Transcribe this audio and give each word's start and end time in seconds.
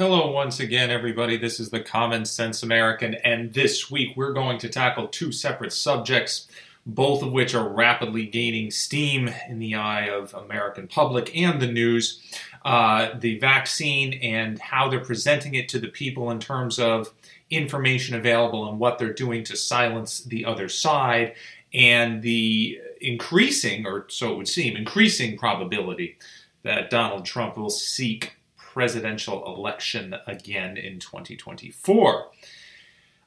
Hello, 0.00 0.30
once 0.30 0.60
again, 0.60 0.88
everybody. 0.88 1.36
This 1.36 1.60
is 1.60 1.68
the 1.68 1.82
Common 1.82 2.24
Sense 2.24 2.62
American, 2.62 3.16
and 3.16 3.52
this 3.52 3.90
week 3.90 4.16
we're 4.16 4.32
going 4.32 4.56
to 4.60 4.70
tackle 4.70 5.08
two 5.08 5.30
separate 5.30 5.74
subjects, 5.74 6.48
both 6.86 7.22
of 7.22 7.32
which 7.32 7.54
are 7.54 7.68
rapidly 7.68 8.24
gaining 8.24 8.70
steam 8.70 9.28
in 9.46 9.58
the 9.58 9.74
eye 9.74 10.08
of 10.08 10.32
American 10.32 10.88
public 10.88 11.36
and 11.36 11.60
the 11.60 11.70
news. 11.70 12.18
Uh, 12.64 13.10
the 13.18 13.38
vaccine 13.40 14.14
and 14.22 14.58
how 14.58 14.88
they're 14.88 15.04
presenting 15.04 15.54
it 15.54 15.68
to 15.68 15.78
the 15.78 15.88
people 15.88 16.30
in 16.30 16.40
terms 16.40 16.78
of 16.78 17.12
information 17.50 18.16
available 18.16 18.70
and 18.70 18.78
what 18.78 18.98
they're 18.98 19.12
doing 19.12 19.44
to 19.44 19.54
silence 19.54 20.22
the 20.22 20.46
other 20.46 20.70
side, 20.70 21.34
and 21.74 22.22
the 22.22 22.80
increasing, 23.02 23.84
or 23.84 24.06
so 24.08 24.32
it 24.32 24.36
would 24.38 24.48
seem, 24.48 24.78
increasing 24.78 25.36
probability 25.36 26.16
that 26.62 26.88
Donald 26.88 27.26
Trump 27.26 27.58
will 27.58 27.68
seek 27.68 28.32
presidential 28.72 29.44
election 29.54 30.14
again 30.26 30.76
in 30.76 31.00
2024. 31.00 32.28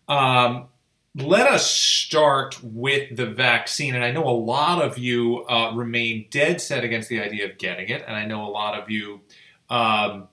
Um, 0.07 0.67
let 1.15 1.47
us 1.47 1.69
start 1.69 2.59
with 2.63 3.15
the 3.15 3.25
vaccine. 3.25 3.93
And 3.93 4.03
I 4.03 4.11
know 4.11 4.23
a 4.23 4.31
lot 4.31 4.81
of 4.81 4.97
you 4.97 5.45
uh, 5.45 5.73
remain 5.75 6.25
dead 6.31 6.61
set 6.61 6.83
against 6.83 7.09
the 7.09 7.19
idea 7.19 7.49
of 7.49 7.57
getting 7.57 7.89
it. 7.89 8.03
And 8.07 8.15
I 8.15 8.25
know 8.25 8.47
a 8.47 8.49
lot 8.49 8.79
of 8.81 8.89
you 8.89 9.21
um, 9.69 10.27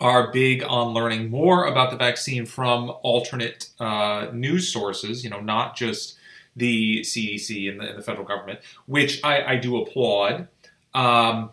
are 0.00 0.32
big 0.32 0.64
on 0.64 0.92
learning 0.92 1.30
more 1.30 1.66
about 1.66 1.90
the 1.90 1.96
vaccine 1.96 2.44
from 2.44 2.92
alternate 3.02 3.70
uh, 3.78 4.26
news 4.32 4.70
sources, 4.70 5.22
you 5.22 5.30
know, 5.30 5.40
not 5.40 5.76
just 5.76 6.18
the 6.56 7.00
CDC 7.00 7.70
and 7.70 7.80
the, 7.80 7.88
and 7.90 7.98
the 7.98 8.02
federal 8.02 8.26
government, 8.26 8.60
which 8.86 9.22
I, 9.24 9.52
I 9.52 9.56
do 9.56 9.80
applaud. 9.80 10.48
Um, 10.92 11.50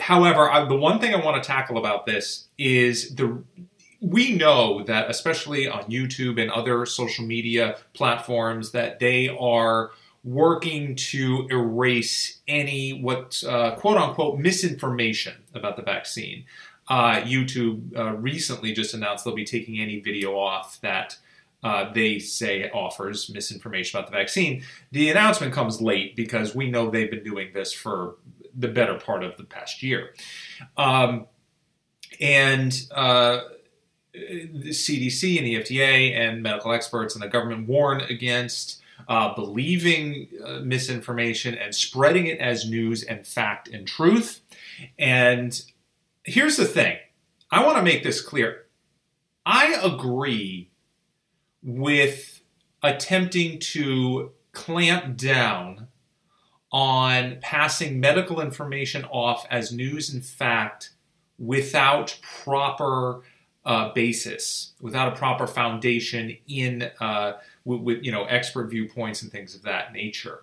however, 0.00 0.50
I, 0.50 0.64
the 0.66 0.76
one 0.76 0.98
thing 0.98 1.14
I 1.14 1.24
want 1.24 1.42
to 1.42 1.46
tackle 1.46 1.78
about 1.78 2.06
this 2.06 2.48
is 2.58 3.14
the 3.14 3.42
we 4.00 4.36
know 4.36 4.82
that 4.84 5.08
especially 5.08 5.66
on 5.66 5.84
YouTube 5.84 6.40
and 6.40 6.50
other 6.50 6.84
social 6.84 7.24
media 7.24 7.78
platforms 7.94 8.72
that 8.72 8.98
they 8.98 9.28
are 9.28 9.92
working 10.24 10.94
to 10.94 11.46
erase 11.50 12.40
any 12.48 13.00
what 13.00 13.42
uh, 13.46 13.74
quote 13.76 13.96
unquote 13.96 14.38
misinformation 14.38 15.34
about 15.54 15.76
the 15.76 15.82
vaccine. 15.82 16.44
Uh, 16.88 17.20
YouTube 17.22 17.96
uh, 17.96 18.12
recently 18.16 18.72
just 18.72 18.92
announced 18.92 19.24
they'll 19.24 19.34
be 19.34 19.44
taking 19.44 19.80
any 19.80 20.00
video 20.00 20.36
off 20.36 20.78
that 20.82 21.16
uh, 21.62 21.90
they 21.94 22.18
say 22.18 22.68
offers 22.70 23.30
misinformation 23.30 23.98
about 23.98 24.10
the 24.10 24.16
vaccine. 24.16 24.62
The 24.92 25.08
announcement 25.08 25.54
comes 25.54 25.80
late 25.80 26.14
because 26.14 26.54
we 26.54 26.70
know 26.70 26.90
they've 26.90 27.10
been 27.10 27.24
doing 27.24 27.52
this 27.54 27.72
for 27.72 28.16
the 28.56 28.68
better 28.68 28.94
part 28.94 29.24
of 29.24 29.36
the 29.36 29.44
past 29.44 29.82
year. 29.82 30.10
Um, 30.76 31.26
and 32.20 32.74
uh, 32.94 33.40
the 34.12 34.70
CDC 34.70 35.38
and 35.38 35.46
the 35.46 35.56
FDA 35.56 36.16
and 36.16 36.42
medical 36.42 36.72
experts 36.72 37.14
and 37.14 37.22
the 37.22 37.28
government 37.28 37.68
warn 37.68 38.00
against 38.02 38.80
uh, 39.08 39.34
believing 39.34 40.28
uh, 40.44 40.60
misinformation 40.60 41.54
and 41.54 41.74
spreading 41.74 42.26
it 42.26 42.38
as 42.38 42.68
news 42.68 43.02
and 43.02 43.26
fact 43.26 43.68
and 43.68 43.86
truth. 43.86 44.40
And 44.98 45.60
here's 46.24 46.56
the 46.56 46.64
thing 46.64 46.98
I 47.50 47.64
want 47.64 47.76
to 47.76 47.82
make 47.82 48.02
this 48.02 48.20
clear. 48.20 48.66
I 49.44 49.78
agree 49.82 50.70
with 51.62 52.42
attempting 52.82 53.58
to 53.58 54.32
clamp 54.52 55.16
down 55.16 55.88
on 56.74 57.38
passing 57.40 58.00
medical 58.00 58.40
information 58.40 59.04
off 59.04 59.46
as 59.48 59.70
news 59.70 60.12
and 60.12 60.24
fact 60.24 60.90
without 61.38 62.18
proper 62.42 63.22
uh, 63.64 63.92
basis, 63.92 64.72
without 64.80 65.12
a 65.12 65.16
proper 65.16 65.46
foundation 65.46 66.36
in 66.48 66.90
uh, 67.00 67.34
with, 67.64 67.80
with, 67.80 68.04
you 68.04 68.10
know 68.10 68.24
expert 68.24 68.66
viewpoints 68.66 69.22
and 69.22 69.30
things 69.30 69.54
of 69.54 69.62
that 69.62 69.92
nature. 69.92 70.40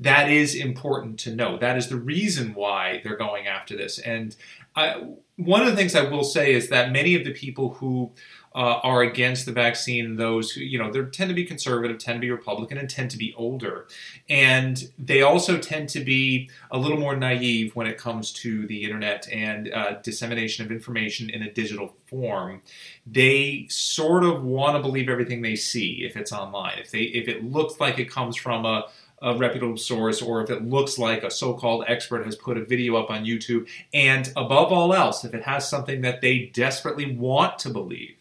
That 0.00 0.30
is 0.30 0.54
important 0.54 1.18
to 1.20 1.34
know. 1.34 1.58
That 1.58 1.76
is 1.76 1.88
the 1.88 1.96
reason 1.96 2.54
why 2.54 3.00
they're 3.04 3.16
going 3.16 3.46
after 3.46 3.76
this. 3.76 3.98
And 3.98 4.34
I, 4.74 5.02
one 5.36 5.62
of 5.62 5.68
the 5.68 5.76
things 5.76 5.94
I 5.94 6.08
will 6.08 6.24
say 6.24 6.52
is 6.52 6.68
that 6.70 6.92
many 6.92 7.14
of 7.14 7.24
the 7.24 7.32
people 7.32 7.74
who 7.74 8.12
uh, 8.54 8.80
are 8.82 9.02
against 9.02 9.46
the 9.46 9.52
vaccine, 9.52 10.16
those 10.16 10.50
who, 10.50 10.60
you 10.60 10.78
know, 10.78 10.92
they 10.92 11.02
tend 11.04 11.28
to 11.30 11.34
be 11.34 11.44
conservative, 11.44 11.98
tend 11.98 12.16
to 12.16 12.20
be 12.20 12.30
Republican, 12.30 12.76
and 12.76 12.88
tend 12.88 13.10
to 13.10 13.16
be 13.16 13.34
older. 13.36 13.86
And 14.28 14.90
they 14.98 15.22
also 15.22 15.56
tend 15.58 15.88
to 15.90 16.00
be 16.00 16.50
a 16.70 16.78
little 16.78 16.98
more 16.98 17.16
naive 17.16 17.74
when 17.74 17.86
it 17.86 17.96
comes 17.96 18.30
to 18.34 18.66
the 18.66 18.84
internet 18.84 19.26
and 19.32 19.72
uh, 19.72 20.00
dissemination 20.02 20.64
of 20.64 20.70
information 20.70 21.30
in 21.30 21.42
a 21.42 21.50
digital 21.50 21.94
form. 22.06 22.60
They 23.06 23.66
sort 23.70 24.22
of 24.24 24.44
want 24.44 24.76
to 24.76 24.82
believe 24.82 25.08
everything 25.08 25.40
they 25.40 25.56
see 25.56 26.04
if 26.04 26.16
it's 26.16 26.32
online. 26.32 26.78
If 26.78 26.90
they 26.90 27.02
if 27.02 27.28
it 27.28 27.44
looks 27.44 27.80
like 27.80 27.98
it 27.98 28.10
comes 28.10 28.36
from 28.36 28.66
a 28.66 28.88
a 29.22 29.36
reputable 29.36 29.76
source 29.76 30.20
or 30.20 30.42
if 30.42 30.50
it 30.50 30.64
looks 30.64 30.98
like 30.98 31.22
a 31.22 31.30
so 31.30 31.54
called 31.54 31.84
expert 31.86 32.26
has 32.26 32.36
put 32.36 32.58
a 32.58 32.64
video 32.64 32.96
up 32.96 33.10
on 33.10 33.24
YouTube. 33.24 33.68
And 33.94 34.30
above 34.36 34.72
all 34.72 34.92
else, 34.92 35.24
if 35.24 35.32
it 35.34 35.44
has 35.44 35.68
something 35.68 36.00
that 36.02 36.20
they 36.20 36.50
desperately 36.52 37.14
want 37.14 37.58
to 37.60 37.70
believe, 37.70 38.16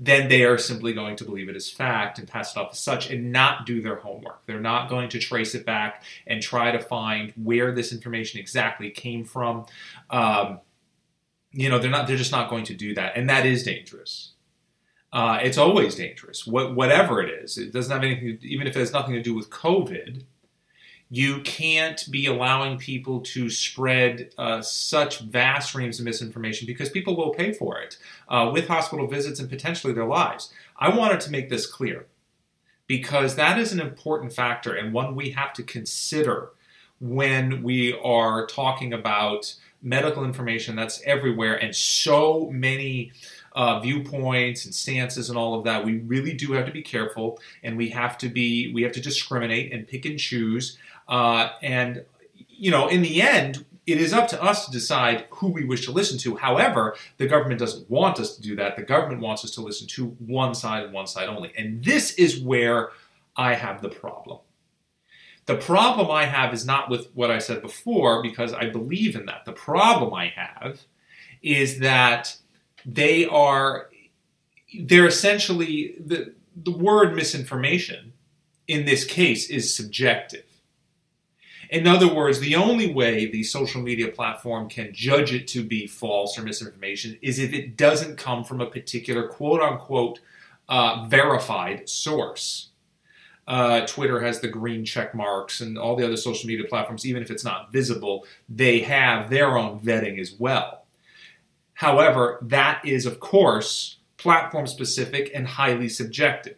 then 0.00 0.28
they 0.28 0.44
are 0.44 0.58
simply 0.58 0.92
going 0.92 1.16
to 1.16 1.24
believe 1.24 1.48
it 1.48 1.56
as 1.56 1.70
fact 1.70 2.18
and 2.18 2.28
pass 2.28 2.56
it 2.56 2.58
off 2.58 2.72
as 2.72 2.78
such 2.80 3.10
and 3.10 3.30
not 3.30 3.64
do 3.64 3.80
their 3.80 3.96
homework. 3.96 4.44
They're 4.46 4.60
not 4.60 4.88
going 4.88 5.08
to 5.10 5.18
trace 5.18 5.54
it 5.54 5.64
back 5.64 6.02
and 6.26 6.42
try 6.42 6.72
to 6.72 6.80
find 6.80 7.32
where 7.36 7.72
this 7.72 7.92
information 7.92 8.40
exactly 8.40 8.90
came 8.90 9.24
from. 9.24 9.66
Um, 10.10 10.60
you 11.52 11.68
know, 11.68 11.78
they're 11.78 11.90
not. 11.90 12.08
They're 12.08 12.16
just 12.16 12.32
not 12.32 12.50
going 12.50 12.64
to 12.64 12.74
do 12.74 12.94
that, 12.94 13.16
and 13.16 13.30
that 13.30 13.46
is 13.46 13.62
dangerous. 13.62 14.32
Uh, 15.14 15.38
it's 15.40 15.58
always 15.58 15.94
dangerous. 15.94 16.44
What, 16.44 16.74
whatever 16.74 17.22
it 17.22 17.30
is, 17.30 17.56
it 17.56 17.72
doesn't 17.72 17.92
have 17.92 18.02
anything. 18.02 18.36
Even 18.42 18.66
if 18.66 18.76
it 18.76 18.80
has 18.80 18.92
nothing 18.92 19.14
to 19.14 19.22
do 19.22 19.32
with 19.32 19.48
COVID, 19.48 20.24
you 21.08 21.40
can't 21.42 22.04
be 22.10 22.26
allowing 22.26 22.78
people 22.78 23.20
to 23.20 23.48
spread 23.48 24.34
uh, 24.36 24.60
such 24.60 25.20
vast 25.20 25.72
reams 25.72 26.00
of 26.00 26.04
misinformation 26.04 26.66
because 26.66 26.88
people 26.88 27.16
will 27.16 27.30
pay 27.30 27.52
for 27.52 27.78
it 27.78 27.96
uh, 28.28 28.50
with 28.52 28.66
hospital 28.66 29.06
visits 29.06 29.38
and 29.38 29.48
potentially 29.48 29.92
their 29.92 30.04
lives. 30.04 30.52
I 30.76 30.94
wanted 30.94 31.20
to 31.20 31.30
make 31.30 31.48
this 31.48 31.66
clear 31.66 32.06
because 32.88 33.36
that 33.36 33.56
is 33.56 33.72
an 33.72 33.78
important 33.78 34.32
factor 34.32 34.74
and 34.74 34.92
one 34.92 35.14
we 35.14 35.30
have 35.30 35.52
to 35.52 35.62
consider 35.62 36.50
when 36.98 37.62
we 37.62 37.96
are 38.02 38.46
talking 38.46 38.92
about 38.92 39.54
medical 39.82 40.24
information 40.24 40.74
that's 40.74 41.02
everywhere 41.02 41.54
and 41.54 41.76
so 41.76 42.48
many 42.50 43.12
uh, 43.54 43.80
viewpoints 43.80 44.64
and 44.64 44.74
stances 44.74 45.28
and 45.28 45.38
all 45.38 45.54
of 45.54 45.64
that. 45.64 45.84
We 45.84 45.98
really 45.98 46.32
do 46.32 46.52
have 46.52 46.66
to 46.66 46.72
be 46.72 46.82
careful, 46.82 47.40
and 47.62 47.76
we 47.76 47.88
have 47.90 48.18
to 48.18 48.28
be 48.28 48.72
we 48.72 48.82
have 48.82 48.92
to 48.92 49.00
discriminate 49.00 49.72
and 49.72 49.86
pick 49.86 50.04
and 50.04 50.18
choose. 50.18 50.78
Uh, 51.08 51.50
and 51.62 52.04
you 52.48 52.70
know, 52.70 52.88
in 52.88 53.02
the 53.02 53.22
end, 53.22 53.64
it 53.86 54.00
is 54.00 54.12
up 54.12 54.28
to 54.28 54.42
us 54.42 54.64
to 54.66 54.72
decide 54.72 55.26
who 55.30 55.48
we 55.48 55.64
wish 55.64 55.84
to 55.84 55.92
listen 55.92 56.18
to. 56.18 56.36
However, 56.36 56.96
the 57.18 57.26
government 57.26 57.60
doesn't 57.60 57.90
want 57.90 58.18
us 58.18 58.36
to 58.36 58.42
do 58.42 58.56
that. 58.56 58.76
The 58.76 58.82
government 58.82 59.20
wants 59.20 59.44
us 59.44 59.50
to 59.52 59.60
listen 59.60 59.86
to 59.88 60.06
one 60.18 60.54
side 60.54 60.84
and 60.84 60.92
one 60.92 61.06
side 61.06 61.28
only. 61.28 61.52
And 61.56 61.84
this 61.84 62.14
is 62.14 62.40
where 62.40 62.90
I 63.36 63.54
have 63.54 63.82
the 63.82 63.90
problem. 63.90 64.38
The 65.46 65.56
problem 65.56 66.10
I 66.10 66.24
have 66.24 66.54
is 66.54 66.64
not 66.64 66.88
with 66.88 67.10
what 67.12 67.30
I 67.30 67.38
said 67.38 67.60
before, 67.60 68.22
because 68.22 68.54
I 68.54 68.70
believe 68.70 69.14
in 69.14 69.26
that. 69.26 69.44
The 69.44 69.52
problem 69.52 70.14
I 70.14 70.28
have 70.28 70.80
is 71.42 71.80
that 71.80 72.36
they 72.84 73.26
are 73.26 73.88
they're 74.80 75.06
essentially 75.06 75.94
the 76.04 76.34
the 76.56 76.70
word 76.70 77.14
misinformation 77.14 78.12
in 78.66 78.84
this 78.84 79.04
case 79.04 79.50
is 79.50 79.74
subjective. 79.74 80.44
In 81.70 81.86
other 81.86 82.12
words, 82.12 82.40
the 82.40 82.54
only 82.54 82.92
way 82.92 83.26
the 83.26 83.42
social 83.42 83.82
media 83.82 84.08
platform 84.08 84.68
can 84.68 84.92
judge 84.92 85.32
it 85.32 85.48
to 85.48 85.64
be 85.64 85.86
false 85.86 86.38
or 86.38 86.42
misinformation 86.42 87.18
is 87.20 87.38
if 87.38 87.52
it 87.52 87.76
doesn't 87.76 88.16
come 88.16 88.44
from 88.44 88.60
a 88.60 88.66
particular 88.66 89.26
quote 89.26 89.60
unquote 89.60 90.20
uh, 90.68 91.06
verified 91.08 91.88
source. 91.88 92.70
Uh, 93.46 93.84
Twitter 93.86 94.20
has 94.20 94.40
the 94.40 94.48
green 94.48 94.84
check 94.84 95.14
marks, 95.14 95.60
and 95.60 95.76
all 95.76 95.96
the 95.96 96.04
other 96.04 96.16
social 96.16 96.48
media 96.48 96.66
platforms, 96.66 97.04
even 97.04 97.22
if 97.22 97.30
it's 97.30 97.44
not 97.44 97.70
visible, 97.70 98.24
they 98.48 98.80
have 98.80 99.28
their 99.28 99.58
own 99.58 99.78
vetting 99.80 100.18
as 100.18 100.32
well. 100.38 100.83
However, 101.84 102.38
that 102.40 102.80
is, 102.82 103.04
of 103.04 103.20
course, 103.20 103.98
platform 104.16 104.66
specific 104.66 105.30
and 105.34 105.46
highly 105.46 105.90
subjective. 105.90 106.56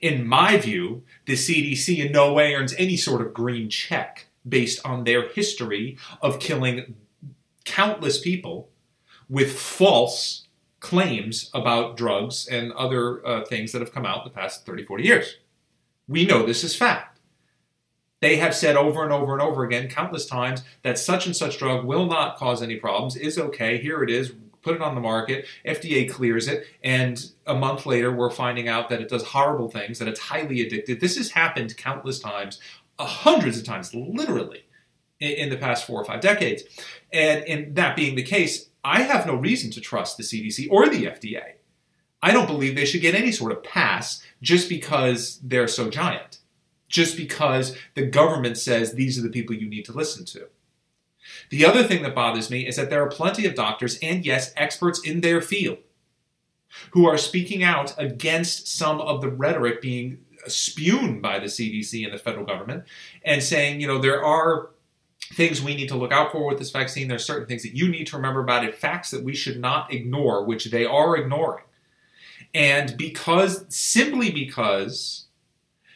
In 0.00 0.26
my 0.26 0.56
view, 0.56 1.04
the 1.26 1.34
CDC 1.34 2.04
in 2.04 2.10
no 2.10 2.32
way 2.32 2.52
earns 2.52 2.74
any 2.76 2.96
sort 2.96 3.20
of 3.20 3.32
green 3.32 3.70
check 3.70 4.26
based 4.46 4.84
on 4.84 5.04
their 5.04 5.28
history 5.28 5.96
of 6.20 6.40
killing 6.40 6.96
countless 7.64 8.18
people 8.18 8.70
with 9.28 9.56
false 9.56 10.48
claims 10.80 11.48
about 11.54 11.96
drugs 11.96 12.48
and 12.48 12.72
other 12.72 13.24
uh, 13.24 13.44
things 13.44 13.70
that 13.70 13.80
have 13.80 13.92
come 13.92 14.04
out 14.04 14.26
in 14.26 14.32
the 14.32 14.36
past 14.36 14.66
30, 14.66 14.84
40 14.84 15.04
years. 15.04 15.36
We 16.08 16.26
know 16.26 16.44
this 16.44 16.64
is 16.64 16.74
fact. 16.74 17.17
They 18.20 18.36
have 18.36 18.54
said 18.54 18.76
over 18.76 19.04
and 19.04 19.12
over 19.12 19.32
and 19.32 19.42
over 19.42 19.64
again, 19.64 19.88
countless 19.88 20.26
times, 20.26 20.62
that 20.82 20.98
such 20.98 21.26
and 21.26 21.36
such 21.36 21.58
drug 21.58 21.84
will 21.84 22.06
not 22.06 22.36
cause 22.36 22.62
any 22.62 22.76
problems, 22.76 23.16
is 23.16 23.38
okay, 23.38 23.78
here 23.78 24.02
it 24.02 24.10
is, 24.10 24.32
put 24.62 24.74
it 24.74 24.82
on 24.82 24.94
the 24.94 25.00
market, 25.00 25.46
FDA 25.64 26.10
clears 26.10 26.48
it, 26.48 26.66
and 26.82 27.30
a 27.46 27.54
month 27.54 27.86
later 27.86 28.12
we're 28.12 28.30
finding 28.30 28.68
out 28.68 28.88
that 28.88 29.00
it 29.00 29.08
does 29.08 29.24
horrible 29.24 29.68
things, 29.68 29.98
that 29.98 30.08
it's 30.08 30.20
highly 30.20 30.56
addictive. 30.56 31.00
This 31.00 31.16
has 31.16 31.30
happened 31.30 31.76
countless 31.76 32.18
times, 32.18 32.60
uh, 32.98 33.06
hundreds 33.06 33.58
of 33.58 33.64
times, 33.64 33.94
literally, 33.94 34.64
in, 35.20 35.32
in 35.32 35.50
the 35.50 35.56
past 35.56 35.86
four 35.86 36.00
or 36.00 36.04
five 36.04 36.20
decades. 36.20 36.64
And, 37.12 37.44
and 37.44 37.76
that 37.76 37.96
being 37.96 38.16
the 38.16 38.22
case, 38.22 38.68
I 38.84 39.02
have 39.02 39.26
no 39.26 39.34
reason 39.34 39.70
to 39.72 39.80
trust 39.80 40.16
the 40.16 40.22
CDC 40.22 40.68
or 40.70 40.88
the 40.88 41.04
FDA. 41.04 41.54
I 42.20 42.32
don't 42.32 42.46
believe 42.46 42.74
they 42.74 42.84
should 42.84 43.00
get 43.00 43.14
any 43.14 43.30
sort 43.30 43.52
of 43.52 43.62
pass 43.62 44.22
just 44.42 44.68
because 44.68 45.40
they're 45.42 45.68
so 45.68 45.88
giant, 45.88 46.37
just 46.88 47.16
because 47.16 47.76
the 47.94 48.06
government 48.06 48.58
says 48.58 48.92
these 48.92 49.18
are 49.18 49.22
the 49.22 49.28
people 49.28 49.54
you 49.54 49.68
need 49.68 49.84
to 49.84 49.92
listen 49.92 50.24
to. 50.26 50.48
The 51.50 51.64
other 51.64 51.84
thing 51.84 52.02
that 52.02 52.14
bothers 52.14 52.50
me 52.50 52.66
is 52.66 52.76
that 52.76 52.90
there 52.90 53.02
are 53.02 53.08
plenty 53.08 53.46
of 53.46 53.54
doctors, 53.54 53.98
and 54.02 54.24
yes, 54.24 54.52
experts 54.56 55.00
in 55.00 55.20
their 55.20 55.40
field, 55.40 55.78
who 56.92 57.06
are 57.06 57.18
speaking 57.18 57.62
out 57.62 57.94
against 57.98 58.68
some 58.68 59.00
of 59.00 59.20
the 59.20 59.28
rhetoric 59.28 59.80
being 59.80 60.18
spewed 60.46 61.20
by 61.20 61.38
the 61.38 61.46
CDC 61.46 62.04
and 62.04 62.14
the 62.14 62.18
federal 62.18 62.46
government 62.46 62.84
and 63.24 63.42
saying, 63.42 63.80
you 63.80 63.86
know, 63.86 63.98
there 63.98 64.24
are 64.24 64.70
things 65.32 65.60
we 65.60 65.74
need 65.74 65.88
to 65.88 65.96
look 65.96 66.12
out 66.12 66.32
for 66.32 66.46
with 66.46 66.58
this 66.58 66.70
vaccine. 66.70 67.08
There's 67.08 67.24
certain 67.24 67.46
things 67.46 67.62
that 67.62 67.76
you 67.76 67.88
need 67.88 68.06
to 68.08 68.16
remember 68.16 68.40
about 68.40 68.64
it, 68.64 68.74
facts 68.74 69.10
that 69.10 69.24
we 69.24 69.34
should 69.34 69.60
not 69.60 69.92
ignore, 69.92 70.44
which 70.44 70.66
they 70.66 70.84
are 70.84 71.16
ignoring. 71.16 71.64
And 72.54 72.96
because, 72.96 73.64
simply 73.68 74.30
because 74.30 75.26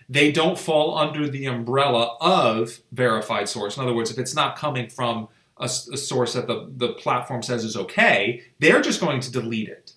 they 0.09 0.33
don't 0.33 0.59
fall 0.59 0.97
under 0.97 1.29
the 1.29 1.47
umbrella 1.47 2.17
of 2.21 2.81
verified 2.93 3.49
source. 3.49 3.77
In 3.77 3.83
other 3.83 3.95
words, 3.95 4.11
if 4.11 4.19
it's 4.19 4.35
not 4.35 4.57
coming 4.57 4.89
from 4.89 5.29
a, 5.59 5.65
a, 5.65 5.69
source 5.69 6.33
that 6.35 6.47
the, 6.47 6.71
the 6.77 6.95
platform 6.95 7.43
says 7.43 7.65
is 7.65 7.77
okay, 7.77 8.43
they're 8.59 8.81
just 8.81 9.01
going 9.01 9.21
to 9.21 9.33
delete 9.33 9.69
it. 9.69 9.93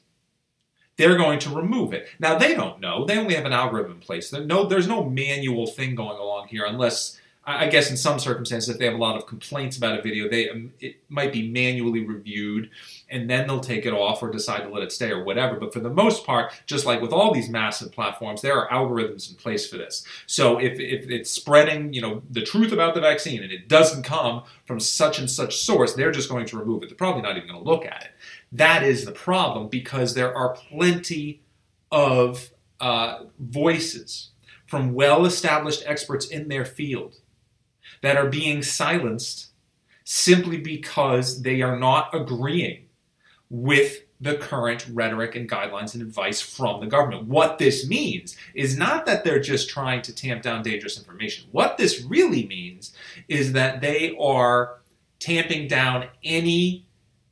They're 0.98 1.18
going 1.18 1.40
to 1.40 1.50
remove 1.50 1.94
it. 1.94 2.08
Now 2.20 2.38
they 2.38 2.56
don't 2.56 2.80
know. 2.80 3.06
They 3.06 3.18
only 3.18 3.36
have 3.36 3.46
an 3.46 3.54
algorithm 3.54 3.94
in 3.94 4.00
place. 4.00 4.32
No, 4.32 4.66
there's 4.66 4.88
no 4.88 5.04
manual 5.04 5.68
thing 5.68 5.96
going 5.96 6.18
along 6.18 6.48
here 6.48 6.66
unless 6.66 7.20
I 7.48 7.68
guess 7.68 7.92
in 7.92 7.98
some 7.98 8.18
circumstances, 8.18 8.70
if 8.70 8.80
they 8.80 8.86
have 8.86 8.96
a 8.96 8.98
lot 8.98 9.18
of 9.18 9.28
complaints 9.28 9.78
about 9.78 10.00
a 10.00 10.02
video, 10.02 10.28
they 10.28 10.50
um, 10.50 10.74
it 10.80 10.96
might 11.10 11.32
be 11.32 11.48
manually 11.48 12.04
reviewed, 12.04 12.72
and 13.08 13.30
then 13.30 13.46
they'll 13.46 13.60
take 13.60 13.86
it 13.86 13.94
off 13.94 14.24
or 14.24 14.32
decide 14.32 14.64
to 14.64 14.70
let 14.70 14.82
it 14.82 14.92
stay 14.92 15.12
or 15.12 15.24
whatever. 15.24 15.60
But 15.60 15.72
for 15.72 15.80
the 15.80 15.92
most 15.92 16.26
part, 16.26 16.54
just 16.66 16.88
like 16.88 17.02
with 17.02 17.12
all 17.12 17.32
these 17.32 17.48
massive 17.48 17.92
platforms, 17.92 18.42
there 18.42 18.58
are 18.58 18.68
algorithms 18.70 19.30
in 19.30 19.36
place 19.36 19.70
for 19.70 19.78
this. 19.78 20.04
So 20.26 20.58
if, 20.58 20.80
if 20.80 21.08
it's 21.12 21.30
spreading, 21.30 21.94
you 21.94 22.02
know, 22.02 22.24
the 22.32 22.42
truth 22.42 22.72
about 22.72 22.96
the 22.96 23.02
vaccine 23.02 23.44
and 23.44 23.52
it 23.52 23.70
doesn't 23.70 24.02
come 24.02 24.44
from 24.66 24.80
such 24.80 25.20
and 25.20 25.30
such 25.30 25.58
source, 25.58 25.94
they're 25.94 26.12
just 26.12 26.30
going 26.30 26.48
to 26.48 26.58
remove 26.58 26.82
it. 26.82 26.90
They're 26.90 26.98
probably 26.98 27.22
not 27.22 27.38
even 27.38 27.48
going 27.48 27.64
to 27.64 27.70
look 27.70 27.86
at 27.86 28.06
it. 28.06 28.12
That 28.52 28.82
is 28.82 29.06
the 29.06 29.12
problem 29.12 29.70
because 29.70 30.16
there 30.16 30.36
are 30.36 30.56
plenty 30.56 31.44
of 31.92 32.50
uh, 32.80 33.26
voices 33.40 34.32
from 34.66 34.96
well-established 34.96 35.84
experts 35.86 36.26
in 36.26 36.48
their 36.48 36.66
field 36.66 37.18
that 38.02 38.18
are 38.18 38.30
being 38.30 38.62
silenced 38.62 39.48
simply 40.04 40.58
because 40.58 41.42
they 41.42 41.62
are 41.62 41.78
not 41.78 42.14
agreeing 42.14 42.86
with 43.50 44.02
the 44.22 44.36
current 44.36 44.88
rhetoric 44.92 45.36
and 45.36 45.50
guidelines 45.50 45.94
and 45.94 46.02
advice 46.02 46.40
from 46.42 46.80
the 46.80 46.88
government. 46.88 47.28
What 47.28 47.58
this 47.58 47.88
means 47.88 48.36
is 48.54 48.78
not 48.78 49.06
that 49.06 49.24
they're 49.24 49.42
just 49.42 49.70
trying 49.70 50.02
to 50.04 50.16
tamp 50.16 50.42
down 50.42 50.64
dangerous 50.64 50.98
information. 50.98 51.48
What 51.52 51.78
this 51.78 52.02
really 52.04 52.48
means 52.48 52.94
is 53.28 53.54
that 53.54 53.82
they 53.82 54.16
are 54.18 54.80
tamping 55.20 55.68
down 55.68 56.08
any 56.24 56.86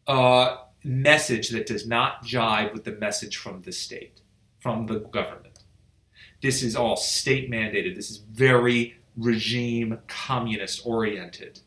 uh, 0.08 0.58
message 0.84 1.50
that 1.50 1.66
does 1.66 1.88
not 1.88 2.24
jive 2.26 2.74
with 2.74 2.84
the 2.84 2.92
message 2.92 3.38
from 3.38 3.62
the 3.62 3.72
state, 3.72 4.20
from 4.60 4.86
the 4.88 5.00
government. 5.00 5.60
This 6.42 6.62
is 6.62 6.76
all 6.76 6.98
state 6.98 7.50
mandated. 7.50 7.96
This 7.96 8.12
is 8.12 8.18
very 8.18 8.98
regime 9.18 10.00
communist 10.08 10.86
oriented. 10.86 11.60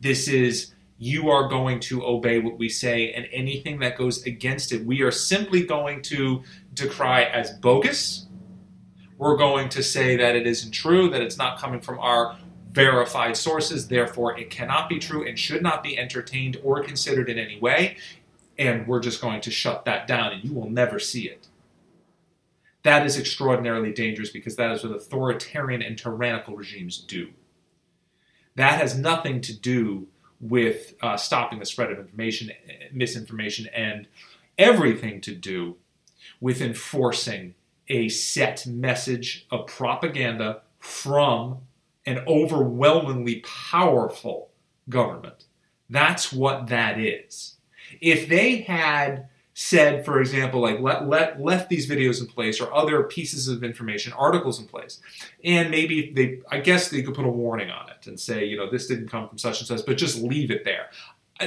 This 0.00 0.28
is 0.28 0.74
you 0.98 1.30
are 1.30 1.48
going 1.48 1.78
to 1.78 2.04
obey 2.04 2.40
what 2.40 2.58
we 2.58 2.68
say, 2.68 3.12
and 3.12 3.28
anything 3.32 3.78
that 3.78 3.96
goes 3.96 4.24
against 4.26 4.72
it, 4.72 4.84
we 4.84 5.02
are 5.02 5.12
simply 5.12 5.64
going 5.64 6.02
to 6.02 6.42
decry 6.74 7.22
as 7.22 7.52
bogus. 7.52 8.26
We're 9.16 9.36
going 9.36 9.68
to 9.70 9.82
say 9.82 10.16
that 10.16 10.34
it 10.34 10.46
isn't 10.46 10.72
true, 10.72 11.08
that 11.10 11.22
it's 11.22 11.38
not 11.38 11.58
coming 11.58 11.80
from 11.80 11.98
our 12.00 12.36
verified 12.72 13.36
sources, 13.36 13.88
therefore, 13.88 14.38
it 14.38 14.50
cannot 14.50 14.88
be 14.88 14.98
true 14.98 15.26
and 15.26 15.38
should 15.38 15.62
not 15.62 15.82
be 15.82 15.98
entertained 15.98 16.58
or 16.62 16.82
considered 16.82 17.28
in 17.28 17.38
any 17.38 17.58
way. 17.58 17.96
And 18.58 18.86
we're 18.86 19.00
just 19.00 19.20
going 19.20 19.40
to 19.42 19.50
shut 19.50 19.84
that 19.84 20.06
down, 20.06 20.32
and 20.32 20.44
you 20.44 20.52
will 20.52 20.70
never 20.70 20.98
see 20.98 21.28
it. 21.28 21.46
That 22.88 23.04
is 23.04 23.18
extraordinarily 23.18 23.92
dangerous 23.92 24.30
because 24.30 24.56
that 24.56 24.70
is 24.70 24.82
what 24.82 24.96
authoritarian 24.96 25.82
and 25.82 25.98
tyrannical 25.98 26.56
regimes 26.56 26.96
do. 26.96 27.28
That 28.54 28.80
has 28.80 28.96
nothing 28.96 29.42
to 29.42 29.54
do 29.54 30.06
with 30.40 30.94
uh, 31.02 31.18
stopping 31.18 31.58
the 31.58 31.66
spread 31.66 31.92
of 31.92 31.98
information, 31.98 32.50
misinformation, 32.90 33.66
and 33.74 34.08
everything 34.56 35.20
to 35.20 35.34
do 35.34 35.76
with 36.40 36.62
enforcing 36.62 37.56
a 37.88 38.08
set 38.08 38.66
message 38.66 39.46
of 39.50 39.66
propaganda 39.66 40.62
from 40.78 41.58
an 42.06 42.24
overwhelmingly 42.26 43.44
powerful 43.70 44.48
government. 44.88 45.44
That's 45.90 46.32
what 46.32 46.68
that 46.68 46.98
is. 46.98 47.56
If 48.00 48.30
they 48.30 48.62
had 48.62 49.28
said, 49.60 50.04
for 50.04 50.20
example, 50.20 50.60
like 50.60 50.78
let, 50.78 51.08
let 51.08 51.42
left 51.42 51.68
these 51.68 51.90
videos 51.90 52.20
in 52.20 52.28
place 52.28 52.60
or 52.60 52.72
other 52.72 53.02
pieces 53.02 53.48
of 53.48 53.64
information, 53.64 54.12
articles 54.12 54.60
in 54.60 54.66
place, 54.66 55.00
and 55.42 55.68
maybe 55.68 56.12
they, 56.12 56.38
I 56.48 56.60
guess 56.60 56.90
they 56.90 57.02
could 57.02 57.16
put 57.16 57.24
a 57.24 57.28
warning 57.28 57.68
on 57.68 57.88
it 57.90 58.06
and 58.06 58.20
say, 58.20 58.44
you 58.44 58.56
know, 58.56 58.70
this 58.70 58.86
didn't 58.86 59.08
come 59.08 59.28
from 59.28 59.36
such 59.36 59.58
and 59.58 59.66
such, 59.66 59.84
but 59.84 59.96
just 59.98 60.22
leave 60.22 60.52
it 60.52 60.64
there. 60.64 60.90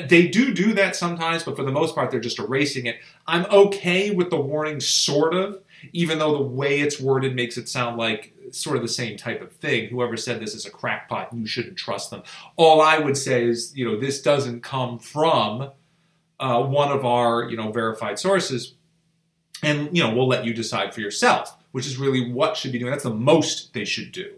They 0.10 0.28
do 0.28 0.54
do 0.54 0.74
that 0.74 0.98
sometimes, 0.98 1.44
but 1.44 1.56
for 1.56 1.64
the 1.64 1.72
most 1.72 1.96
part, 1.96 2.12
they're 2.12 2.20
just 2.20 2.38
erasing 2.38 2.86
it. 2.86 2.98
I'm 3.28 3.46
okay 3.46 4.12
with 4.12 4.30
the 4.30 4.42
warning, 4.42 4.82
sort 4.82 5.34
of, 5.34 5.62
even 5.94 6.20
though 6.20 6.38
the 6.38 6.44
way 6.44 6.82
it's 6.82 7.00
worded 7.00 7.34
makes 7.34 7.58
it 7.58 7.70
sound 7.70 7.96
like 7.96 8.34
sort 8.52 8.76
of 8.76 8.82
the 8.82 8.90
same 8.90 9.16
type 9.16 9.42
of 9.42 9.54
thing. 9.54 9.88
Whoever 9.88 10.18
said 10.18 10.42
this 10.42 10.54
is 10.54 10.66
a 10.66 10.70
crackpot, 10.70 11.32
you 11.34 11.48
shouldn't 11.48 11.78
trust 11.78 12.10
them. 12.10 12.24
All 12.58 12.82
I 12.82 13.00
would 13.00 13.16
say 13.16 13.46
is, 13.46 13.74
you 13.74 13.86
know, 13.86 13.98
this 13.98 14.22
doesn't 14.22 14.64
come 14.64 15.00
from 15.00 15.72
uh, 16.42 16.62
one 16.62 16.92
of 16.92 17.06
our 17.06 17.48
you 17.50 17.56
know 17.56 17.72
verified 17.72 18.20
sources, 18.20 18.74
and 19.64 19.96
you 19.96 20.04
know 20.04 20.14
we'll 20.14 20.28
let 20.28 20.44
you 20.44 20.54
decide 20.54 20.94
for 20.94 21.00
yourself, 21.00 21.56
which 21.72 21.86
is 21.88 21.98
really 21.98 22.32
what 22.32 22.58
should 22.58 22.72
be 22.72 22.80
doing. 22.80 22.92
That's 22.92 23.04
the 23.04 23.12
most 23.12 23.74
they 23.74 23.86
should 23.86 24.12
do. 24.12 24.34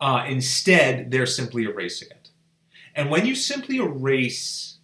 Uh, 0.00 0.24
instead, 0.28 1.10
they're 1.10 1.26
simply 1.26 1.64
erasing 1.64 2.08
it. 2.10 2.30
And 2.94 3.10
when 3.10 3.26
you 3.26 3.34
simply 3.34 3.78
erase 3.78 4.78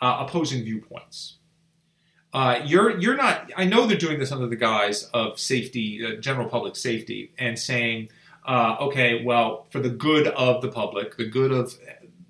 uh, 0.00 0.24
opposing 0.26 0.64
viewpoints, 0.64 1.36
uh, 2.32 2.60
you're 2.64 2.98
you're 2.98 3.16
not. 3.16 3.52
I 3.56 3.64
know 3.64 3.86
they're 3.86 3.96
doing 3.96 4.18
this 4.18 4.32
under 4.32 4.48
the 4.48 4.56
guise 4.56 5.04
of 5.14 5.38
safety, 5.38 6.04
uh, 6.04 6.20
general 6.20 6.48
public 6.48 6.76
safety, 6.76 7.32
and 7.38 7.58
saying, 7.58 8.08
uh, 8.46 8.76
okay, 8.80 9.24
well, 9.24 9.66
for 9.70 9.80
the 9.80 9.90
good 9.90 10.28
of 10.28 10.62
the 10.62 10.68
public, 10.68 11.16
the 11.16 11.28
good 11.28 11.52
of 11.52 11.74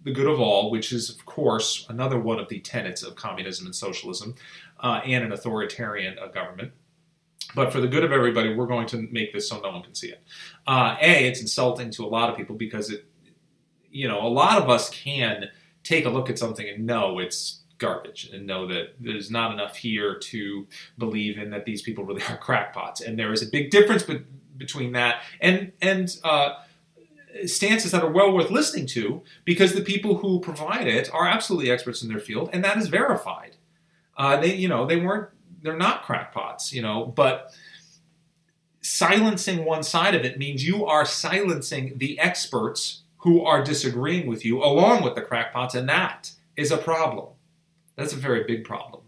the 0.03 0.13
good 0.13 0.27
of 0.27 0.41
all, 0.41 0.71
which 0.71 0.93
is, 0.93 1.11
of 1.11 1.25
course, 1.27 1.87
another 1.89 2.19
one 2.19 2.39
of 2.39 2.49
the 2.49 2.61
tenets 2.61 3.03
of 3.03 3.17
communism 3.17 3.67
and 3.67 3.75
socialism 3.75 4.35
uh, 4.81 5.01
and 5.05 5.25
an 5.25 5.33
authoritarian 5.33 6.19
uh, 6.19 6.29
government. 6.29 6.73
But 7.55 7.73
for 7.73 7.81
the 7.81 7.89
good 7.89 8.05
of 8.05 8.13
everybody, 8.13 8.55
we're 8.55 8.67
going 8.67 8.87
to 8.89 9.09
make 9.11 9.33
this 9.33 9.49
so 9.49 9.61
no 9.61 9.71
one 9.71 9.83
can 9.83 9.95
see 9.95 10.09
it. 10.09 10.23
Uh, 10.67 10.97
a, 11.01 11.27
it's 11.27 11.41
insulting 11.41 11.91
to 11.93 12.05
a 12.05 12.09
lot 12.09 12.31
of 12.31 12.37
people 12.37 12.57
because 12.57 12.91
it, 12.91 13.07
you 13.91 14.07
know, 14.07 14.25
a 14.25 14.29
lot 14.29 14.63
of 14.63 14.71
us 14.71 14.89
can 14.91 15.47
take 15.83 16.05
a 16.05 16.11
look 16.11 16.31
at 16.31 16.39
something 16.39 16.69
and 16.69 16.87
know 16.87 17.19
it's 17.19 17.61
garbage 17.79 18.31
and 18.33 18.47
know 18.47 18.67
that 18.69 18.95
there's 19.01 19.31
not 19.31 19.53
enough 19.53 19.77
here 19.77 20.19
to 20.19 20.67
believe 20.99 21.39
in 21.39 21.51
that 21.51 21.65
these 21.65 21.83
people 21.83 22.05
really 22.05 22.23
are 22.29 22.37
crackpots. 22.41 23.01
And 23.01 23.19
there 23.19 23.33
is 23.33 23.43
a 23.43 23.47
big 23.47 23.71
difference 23.71 24.05
be- 24.05 24.25
between 24.57 24.93
that 24.93 25.23
and 25.41 25.73
and 25.81 26.15
uh, 26.23 26.57
stances 27.47 27.93
that 27.93 28.03
are 28.03 28.11
well 28.11 28.33
worth 28.33 28.51
listening 28.51 28.87
to 28.87 29.23
because 29.45 29.73
the 29.73 29.83
people 29.83 30.17
who 30.17 30.41
provide 30.41 30.87
it 30.87 31.13
are 31.13 31.27
absolutely 31.27 31.71
experts 31.71 32.03
in 32.03 32.09
their 32.09 32.21
field, 32.21 32.51
and 32.53 32.65
that 32.65 32.77
is 32.77 32.89
verified. 32.89 33.57
Uh, 34.17 34.37
they, 34.37 34.55
you 34.55 34.69
know, 34.69 34.87
they 34.87 34.97
weren't, 34.97 35.31
they're 35.63 35.77
not 35.77 36.03
crackpots, 36.03 36.73
you 36.73 36.83
know, 36.83 37.07
but 37.07 37.53
silencing 38.83 39.65
one 39.65 39.83
side 39.83 40.15
of 40.15 40.25
it 40.25 40.39
means 40.39 40.67
you 40.67 40.85
are 40.87 41.05
silencing 41.05 41.95
the 41.97 42.19
experts 42.19 43.03
who 43.19 43.45
are 43.45 43.63
disagreeing 43.63 44.27
with 44.27 44.45
you 44.45 44.63
along 44.63 45.03
with 45.03 45.15
the 45.15 45.23
crackpots, 45.23 45.75
and 45.75 45.89
that 45.89 46.33
is 46.57 46.71
a 46.71 46.79
problem. 46.79 47.29
That's 47.97 48.13
a 48.13 48.17
very 48.17 48.45
big 48.45 48.65
problem. 48.65 49.03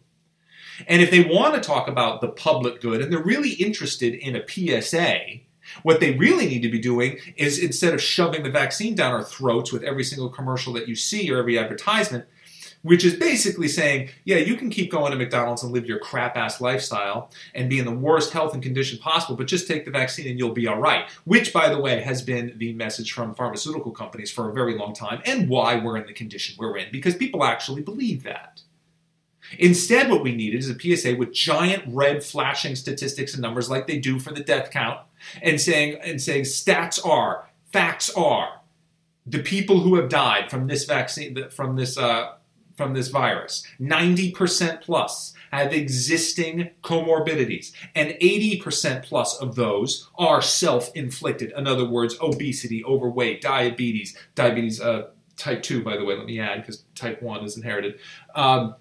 And 0.87 1.03
if 1.03 1.11
they 1.11 1.23
want 1.23 1.55
to 1.55 1.61
talk 1.61 1.89
about 1.89 2.21
the 2.21 2.29
public 2.29 2.81
good 2.81 3.01
and 3.01 3.13
they're 3.13 3.23
really 3.23 3.53
interested 3.53 4.15
in 4.15 4.37
a 4.37 4.47
PSA, 4.47 5.41
what 5.83 6.01
they 6.01 6.13
really 6.13 6.47
need 6.47 6.63
to 6.63 6.71
be 6.71 6.79
doing 6.79 7.19
is 7.37 7.59
instead 7.59 7.95
of 7.95 8.03
shoving 8.03 8.43
the 8.43 8.51
vaccine 8.51 8.95
down 8.95 9.13
our 9.13 9.25
throats 9.25 9.73
with 9.73 9.83
every 9.83 10.05
single 10.05 10.29
commercial 10.29 10.73
that 10.75 10.89
you 10.89 10.95
see 10.95 11.31
or 11.31 11.39
every 11.39 11.59
advertisement, 11.59 12.27
which 12.83 13.05
is 13.05 13.15
basically 13.15 13.69
saying, 13.69 14.11
yeah, 14.25 14.39
you 14.39 14.57
can 14.57 14.69
keep 14.69 14.91
going 14.91 15.13
to 15.13 15.19
McDonald's 15.19 15.63
and 15.63 15.73
live 15.73 15.87
your 15.87 16.01
crap 16.01 16.37
ass 16.37 16.61
lifestyle 16.61 17.31
and 17.55 17.71
be 17.71 17.79
in 17.79 17.85
the 17.85 17.93
worst 17.93 18.33
health 18.33 18.55
and 18.55 18.63
condition 18.63 18.99
possible, 18.99 19.37
but 19.37 19.47
just 19.47 19.69
take 19.69 19.85
the 19.85 19.91
vaccine 19.91 20.29
and 20.29 20.39
you'll 20.39 20.53
be 20.53 20.67
all 20.67 20.81
right. 20.81 21.09
Which, 21.25 21.53
by 21.53 21.69
the 21.69 21.81
way, 21.81 22.01
has 22.01 22.23
been 22.23 22.55
the 22.57 22.73
message 22.73 23.13
from 23.13 23.35
pharmaceutical 23.35 23.93
companies 23.93 24.33
for 24.33 24.51
a 24.51 24.53
very 24.53 24.77
long 24.77 24.95
time 24.95 25.23
and 25.25 25.49
why 25.49 25.77
we're 25.77 25.97
in 25.97 26.07
the 26.07 26.13
condition 26.13 26.57
we're 26.59 26.77
in, 26.77 26.91
because 26.91 27.15
people 27.15 27.45
actually 27.45 27.83
believe 27.83 28.25
that. 28.25 28.63
Instead, 29.59 30.11
what 30.11 30.23
we 30.23 30.35
needed 30.35 30.59
is 30.59 30.71
a 30.71 30.79
PSA 30.79 31.17
with 31.17 31.33
giant 31.33 31.85
red 31.87 32.25
flashing 32.25 32.75
statistics 32.75 33.35
and 33.35 33.43
numbers 33.43 33.69
like 33.69 33.87
they 33.87 33.99
do 33.99 34.19
for 34.19 34.33
the 34.33 34.43
death 34.43 34.71
count 34.71 35.01
and 35.43 35.61
saying, 35.61 35.99
and 36.03 36.21
saying 36.21 36.45
stats 36.45 37.05
are, 37.05 37.49
facts 37.73 38.11
are, 38.15 38.61
the 39.27 39.39
people 39.39 39.81
who 39.81 39.95
have 39.97 40.09
died 40.09 40.51
from 40.51 40.67
this 40.67 40.85
vaccine, 40.85 41.49
from 41.51 41.77
this 41.77 41.97
uh, 41.97 42.33
from 42.77 42.95
this 42.95 43.09
virus. 43.09 43.65
90% 43.81 44.81
plus 44.81 45.35
have 45.51 45.73
existing 45.73 46.71
comorbidities, 46.83 47.73
and 47.95 48.11
80% 48.21 49.03
plus 49.03 49.37
of 49.37 49.55
those 49.55 50.09
are 50.17 50.41
self 50.41 50.91
inflicted. 50.95 51.53
In 51.57 51.67
other 51.67 51.89
words, 51.89 52.17
obesity, 52.21 52.85
overweight, 52.85 53.43
diabetes, 53.43 54.17
diabetes 54.35 54.81
uh, 54.81 55.09
type 55.37 55.63
2, 55.63 55.83
by 55.83 55.97
the 55.97 56.05
way, 56.05 56.17
let 56.17 56.27
me 56.27 56.41
add, 56.41 56.61
because 56.61 56.85
type 56.95 57.23
1 57.23 57.45
is 57.45 57.57
inherited. 57.57 57.99
Um, 58.35 58.77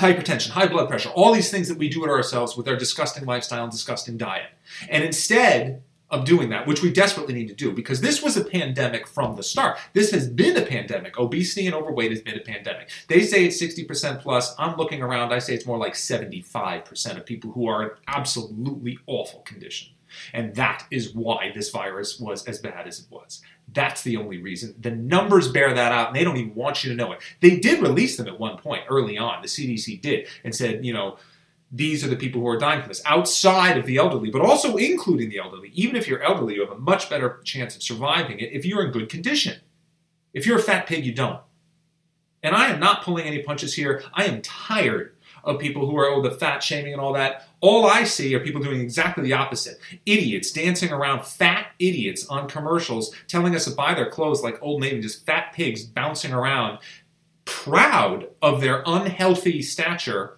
hypertension, 0.00 0.50
high 0.50 0.66
blood 0.66 0.88
pressure, 0.88 1.10
all 1.10 1.32
these 1.32 1.50
things 1.50 1.68
that 1.68 1.78
we 1.78 1.88
do 1.88 2.04
it 2.04 2.10
ourselves 2.10 2.56
with 2.56 2.68
our 2.68 2.76
disgusting 2.76 3.24
lifestyle 3.24 3.62
and 3.62 3.72
disgusting 3.72 4.16
diet. 4.16 4.50
And 4.88 5.04
instead, 5.04 5.82
of 6.10 6.24
doing 6.24 6.50
that, 6.50 6.66
which 6.66 6.82
we 6.82 6.90
desperately 6.90 7.34
need 7.34 7.48
to 7.48 7.54
do 7.54 7.72
because 7.72 8.00
this 8.00 8.22
was 8.22 8.36
a 8.36 8.44
pandemic 8.44 9.06
from 9.06 9.36
the 9.36 9.42
start. 9.42 9.78
This 9.92 10.10
has 10.10 10.28
been 10.28 10.56
a 10.56 10.66
pandemic. 10.66 11.18
Obesity 11.18 11.66
and 11.66 11.74
overweight 11.74 12.10
has 12.10 12.20
been 12.20 12.36
a 12.36 12.42
pandemic. 12.42 12.90
They 13.08 13.22
say 13.22 13.44
it's 13.44 13.62
60% 13.62 14.20
plus. 14.20 14.54
I'm 14.58 14.76
looking 14.76 15.02
around, 15.02 15.32
I 15.32 15.38
say 15.38 15.54
it's 15.54 15.66
more 15.66 15.78
like 15.78 15.94
75% 15.94 17.16
of 17.16 17.24
people 17.24 17.52
who 17.52 17.68
are 17.68 17.82
in 17.82 17.90
absolutely 18.08 18.98
awful 19.06 19.40
condition. 19.40 19.92
And 20.32 20.54
that 20.56 20.86
is 20.90 21.14
why 21.14 21.52
this 21.54 21.70
virus 21.70 22.18
was 22.18 22.44
as 22.46 22.58
bad 22.58 22.86
as 22.86 23.00
it 23.00 23.06
was. 23.10 23.40
That's 23.72 24.02
the 24.02 24.16
only 24.16 24.42
reason. 24.42 24.74
The 24.78 24.90
numbers 24.90 25.48
bear 25.48 25.72
that 25.74 25.92
out, 25.92 26.08
and 26.08 26.16
they 26.16 26.24
don't 26.24 26.36
even 26.36 26.54
want 26.54 26.82
you 26.82 26.90
to 26.90 26.96
know 26.96 27.12
it. 27.12 27.20
They 27.40 27.58
did 27.58 27.82
release 27.82 28.16
them 28.16 28.28
at 28.28 28.40
one 28.40 28.58
point 28.58 28.84
early 28.88 29.16
on. 29.16 29.42
The 29.42 29.48
CDC 29.48 30.00
did 30.00 30.28
and 30.44 30.54
said, 30.54 30.84
you 30.84 30.92
know, 30.92 31.18
these 31.72 32.04
are 32.04 32.08
the 32.08 32.16
people 32.16 32.40
who 32.40 32.48
are 32.48 32.58
dying 32.58 32.80
from 32.80 32.88
this 32.88 33.02
outside 33.06 33.78
of 33.78 33.86
the 33.86 33.96
elderly, 33.96 34.30
but 34.30 34.42
also 34.42 34.76
including 34.76 35.30
the 35.30 35.38
elderly. 35.38 35.70
Even 35.74 35.94
if 35.94 36.08
you're 36.08 36.22
elderly, 36.22 36.54
you 36.54 36.62
have 36.62 36.76
a 36.76 36.78
much 36.78 37.08
better 37.08 37.40
chance 37.44 37.76
of 37.76 37.82
surviving 37.82 38.40
it 38.40 38.52
if 38.52 38.64
you're 38.64 38.84
in 38.84 38.90
good 38.90 39.08
condition. 39.08 39.60
If 40.32 40.46
you're 40.46 40.58
a 40.58 40.62
fat 40.62 40.86
pig, 40.86 41.04
you 41.04 41.12
don't. 41.12 41.40
And 42.42 42.56
I 42.56 42.68
am 42.68 42.80
not 42.80 43.04
pulling 43.04 43.26
any 43.26 43.42
punches 43.42 43.74
here. 43.74 44.02
I 44.14 44.24
am 44.24 44.42
tired 44.42 45.14
of 45.44 45.58
people 45.58 45.88
who 45.88 45.96
are, 45.98 46.08
oh, 46.08 46.22
the 46.22 46.30
fat 46.30 46.62
shaming 46.62 46.92
and 46.92 47.00
all 47.00 47.12
that. 47.12 47.48
All 47.60 47.86
I 47.86 48.04
see 48.04 48.34
are 48.34 48.40
people 48.40 48.62
doing 48.62 48.80
exactly 48.80 49.24
the 49.24 49.32
opposite. 49.32 49.78
Idiots 50.06 50.52
dancing 50.52 50.92
around, 50.92 51.24
fat 51.24 51.68
idiots 51.78 52.26
on 52.26 52.48
commercials 52.48 53.14
telling 53.28 53.54
us 53.54 53.64
to 53.64 53.70
buy 53.72 53.94
their 53.94 54.10
clothes 54.10 54.42
like 54.42 54.58
Old 54.62 54.80
Navy, 54.80 55.00
just 55.00 55.26
fat 55.26 55.52
pigs 55.52 55.84
bouncing 55.84 56.32
around, 56.32 56.78
proud 57.44 58.28
of 58.40 58.60
their 58.60 58.82
unhealthy 58.86 59.62
stature 59.62 60.36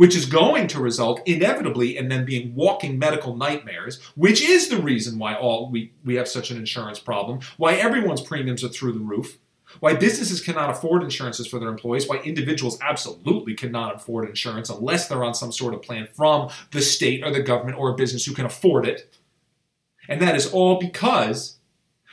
which 0.00 0.16
is 0.16 0.24
going 0.24 0.66
to 0.66 0.80
result 0.80 1.20
inevitably 1.26 1.94
in 1.94 2.08
them 2.08 2.24
being 2.24 2.54
walking 2.54 2.98
medical 2.98 3.36
nightmares, 3.36 4.00
which 4.14 4.40
is 4.40 4.68
the 4.68 4.80
reason 4.80 5.18
why 5.18 5.34
all 5.34 5.70
we, 5.70 5.92
we 6.06 6.14
have 6.14 6.26
such 6.26 6.50
an 6.50 6.56
insurance 6.56 6.98
problem, 6.98 7.38
why 7.58 7.74
everyone's 7.74 8.22
premiums 8.22 8.64
are 8.64 8.68
through 8.68 8.92
the 8.92 8.98
roof, 8.98 9.38
why 9.78 9.94
businesses 9.94 10.40
cannot 10.40 10.70
afford 10.70 11.02
insurances 11.02 11.46
for 11.46 11.58
their 11.58 11.68
employees, 11.68 12.08
why 12.08 12.16
individuals 12.16 12.78
absolutely 12.82 13.54
cannot 13.54 13.94
afford 13.94 14.28
insurance 14.28 14.68
unless 14.68 15.08
they're 15.08 15.24
on 15.24 15.34
some 15.34 15.52
sort 15.52 15.74
of 15.74 15.82
plan 15.82 16.08
from 16.12 16.50
the 16.72 16.82
state 16.82 17.22
or 17.24 17.30
the 17.30 17.42
government 17.42 17.78
or 17.78 17.90
a 17.90 17.94
business 17.94 18.24
who 18.24 18.34
can 18.34 18.46
afford 18.46 18.86
it. 18.86 19.16
And 20.08 20.20
that 20.20 20.34
is 20.34 20.52
all 20.52 20.80
because 20.80 21.58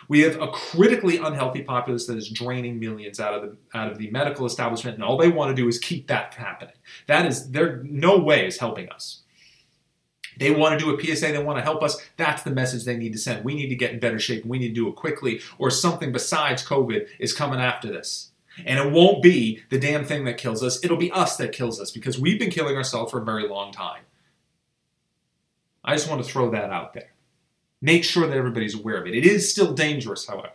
we 0.07 0.21
have 0.21 0.39
a 0.41 0.47
critically 0.47 1.17
unhealthy 1.17 1.61
populace 1.63 2.05
that 2.07 2.17
is 2.17 2.29
draining 2.29 2.79
millions 2.79 3.19
out 3.19 3.33
of 3.33 3.41
the 3.41 3.57
out 3.77 3.91
of 3.91 3.97
the 3.97 4.09
medical 4.11 4.45
establishment, 4.45 4.95
and 4.95 5.03
all 5.03 5.17
they 5.17 5.29
want 5.29 5.55
to 5.55 5.61
do 5.61 5.67
is 5.67 5.79
keep 5.79 6.07
that 6.07 6.33
happening. 6.33 6.75
That 7.07 7.25
is, 7.25 7.51
there 7.51 7.81
no 7.83 8.17
way 8.17 8.47
is 8.47 8.57
helping 8.57 8.89
us. 8.89 9.23
They 10.37 10.51
want 10.51 10.79
to 10.79 10.85
do 10.85 10.95
a 10.95 11.15
PSA, 11.15 11.27
they 11.27 11.43
want 11.43 11.57
to 11.57 11.63
help 11.63 11.83
us. 11.83 11.97
That's 12.17 12.43
the 12.43 12.51
message 12.51 12.83
they 12.85 12.97
need 12.97 13.13
to 13.13 13.19
send. 13.19 13.43
We 13.43 13.55
need 13.55 13.69
to 13.69 13.75
get 13.75 13.91
in 13.91 13.99
better 13.99 14.19
shape. 14.19 14.45
We 14.45 14.59
need 14.59 14.69
to 14.69 14.73
do 14.73 14.87
it 14.87 14.95
quickly, 14.95 15.41
or 15.57 15.69
something 15.69 16.11
besides 16.11 16.65
COVID 16.65 17.07
is 17.19 17.33
coming 17.33 17.59
after 17.59 17.87
this. 17.87 18.31
And 18.65 18.79
it 18.79 18.91
won't 18.91 19.21
be 19.21 19.61
the 19.69 19.79
damn 19.79 20.05
thing 20.05 20.25
that 20.25 20.37
kills 20.37 20.63
us, 20.63 20.83
it'll 20.83 20.97
be 20.97 21.11
us 21.11 21.37
that 21.37 21.51
kills 21.51 21.79
us 21.79 21.91
because 21.91 22.19
we've 22.19 22.39
been 22.39 22.49
killing 22.49 22.75
ourselves 22.75 23.11
for 23.11 23.21
a 23.21 23.25
very 23.25 23.47
long 23.47 23.71
time. 23.71 24.01
I 25.83 25.95
just 25.95 26.09
want 26.09 26.23
to 26.23 26.29
throw 26.29 26.49
that 26.51 26.71
out 26.71 26.93
there. 26.93 27.11
Make 27.81 28.03
sure 28.03 28.27
that 28.27 28.35
everybody's 28.35 28.73
aware 28.73 28.99
of 28.99 29.07
it. 29.07 29.15
It 29.15 29.25
is 29.25 29.49
still 29.49 29.73
dangerous, 29.73 30.25
however, 30.25 30.49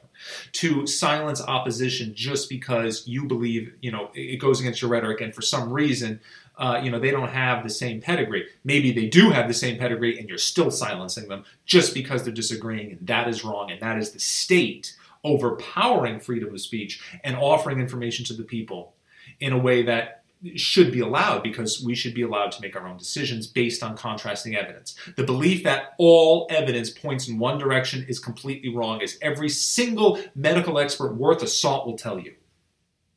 to 0.52 0.86
silence 0.86 1.40
opposition 1.40 2.14
just 2.14 2.48
because 2.48 3.06
you 3.06 3.24
believe, 3.24 3.74
you 3.80 3.90
know, 3.90 4.10
it 4.14 4.36
goes 4.36 4.60
against 4.60 4.82
your 4.82 4.90
rhetoric 4.90 5.20
and 5.20 5.34
for 5.34 5.42
some 5.42 5.72
reason, 5.72 6.20
uh, 6.58 6.80
you 6.82 6.90
know, 6.90 6.98
they 6.98 7.10
don't 7.10 7.30
have 7.30 7.62
the 7.64 7.70
same 7.70 8.00
pedigree. 8.00 8.46
Maybe 8.64 8.92
they 8.92 9.06
do 9.06 9.30
have 9.30 9.48
the 9.48 9.54
same 9.54 9.78
pedigree 9.78 10.18
and 10.18 10.28
you're 10.28 10.38
still 10.38 10.70
silencing 10.70 11.28
them 11.28 11.44
just 11.64 11.94
because 11.94 12.22
they're 12.22 12.32
disagreeing, 12.32 12.92
and 12.92 13.06
that 13.06 13.28
is 13.28 13.44
wrong, 13.44 13.70
and 13.70 13.80
that 13.80 13.98
is 13.98 14.12
the 14.12 14.20
state 14.20 14.96
overpowering 15.24 16.20
freedom 16.20 16.52
of 16.52 16.60
speech 16.60 17.00
and 17.24 17.36
offering 17.36 17.78
information 17.78 18.24
to 18.24 18.34
the 18.34 18.42
people 18.42 18.94
in 19.40 19.52
a 19.52 19.58
way 19.58 19.82
that 19.82 20.21
should 20.56 20.92
be 20.92 21.00
allowed 21.00 21.42
because 21.42 21.82
we 21.82 21.94
should 21.94 22.14
be 22.14 22.22
allowed 22.22 22.50
to 22.52 22.60
make 22.60 22.74
our 22.74 22.86
own 22.86 22.96
decisions 22.96 23.46
based 23.46 23.82
on 23.82 23.96
contrasting 23.96 24.56
evidence. 24.56 24.96
The 25.16 25.24
belief 25.24 25.62
that 25.64 25.94
all 25.98 26.46
evidence 26.50 26.90
points 26.90 27.28
in 27.28 27.38
one 27.38 27.58
direction 27.58 28.04
is 28.08 28.18
completely 28.18 28.74
wrong, 28.74 29.02
as 29.02 29.18
every 29.22 29.48
single 29.48 30.20
medical 30.34 30.78
expert 30.78 31.14
worth 31.14 31.42
a 31.42 31.46
salt 31.46 31.86
will 31.86 31.96
tell 31.96 32.18
you. 32.18 32.34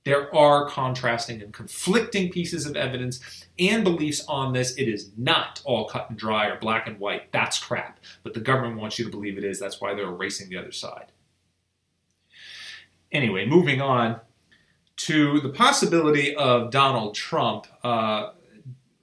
There 0.04 0.34
are 0.36 0.70
contrasting 0.70 1.42
and 1.42 1.52
conflicting 1.52 2.32
pieces 2.32 2.68
of 2.68 2.76
evidence 2.76 3.48
and 3.58 3.84
beliefs 3.84 4.24
on 4.28 4.54
this. 4.54 4.76
It 4.76 4.88
is 4.88 5.10
not 5.18 5.62
all 5.66 5.86
cut 5.86 6.12
and 6.12 6.18
dry 6.18 6.46
or 6.46 6.60
black 6.60 6.86
and 6.88 7.00
white. 7.00 7.32
That's 7.32 7.58
crap. 7.58 8.00
But 8.22 8.36
the 8.36 8.40
government 8.40 8.80
wants 8.80 9.00
you 9.00 9.06
to 9.06 9.12
believe 9.12 9.40
it 9.40 9.44
is. 9.44 9.60
That's 9.60 9.82
why 9.82 9.96
they're 9.96 10.06
erasing 10.06 10.50
the 10.50 10.58
other 10.58 10.72
side. 10.72 11.12
Anyway, 13.12 13.48
moving 13.48 13.82
on 13.82 14.20
to 14.98 15.40
the 15.42 15.50
possibility 15.50 16.36
of 16.36 16.72
Donald 16.72 17.16
Trump 17.16 17.68
uh, 17.84 18.30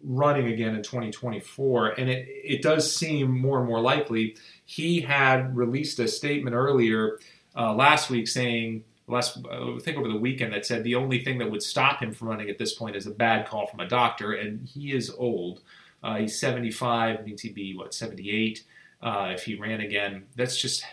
running 0.03 0.49
again 0.49 0.75
in 0.75 0.83
2024, 0.83 1.91
and 1.91 2.11
it, 2.11 2.27
it 2.29 2.63
does 2.63 2.95
seem 2.95 3.31
more 3.31 3.59
and 3.59 3.69
more 3.69 3.81
likely. 3.81 4.37
He 4.65 5.01
had 5.01 5.57
released 5.57 5.99
a 5.99 6.09
statement 6.09 6.55
earlier 6.55 7.19
uh, 7.57 7.75
last 7.75 8.11
week 8.11 8.27
saying, 8.27 8.85
last 9.07 9.39
I 9.51 9.79
think 9.81 9.99
over 9.99 10.09
the 10.09 10.17
weekend, 10.17 10.53
that 10.55 10.67
said 10.67 10.83
the 10.85 10.95
only 10.95 11.23
thing 11.23 11.39
that 11.39 11.51
would 11.51 11.63
stop 11.63 12.03
him 12.03 12.13
from 12.13 12.29
running 12.29 12.49
at 12.49 12.59
this 12.59 12.75
point 12.75 12.97
is 12.97 13.07
a 13.07 13.11
bad 13.11 13.47
call 13.47 13.67
from 13.67 13.81
a 13.81 13.89
doctor, 13.89 14.33
and 14.33 14.67
he 14.67 14.93
is 14.93 15.11
old. 15.11 15.61
Uh, 16.03 16.17
he's 16.17 16.39
75, 16.39 17.25
means 17.25 17.43
he'd 17.43 17.55
be 17.55 17.77
what 17.77 17.95
78 17.95 18.65
uh, 19.03 19.31
if 19.33 19.45
he 19.45 19.55
ran 19.55 19.81
again. 19.81 20.25
That's 20.35 20.61
just 20.61 20.85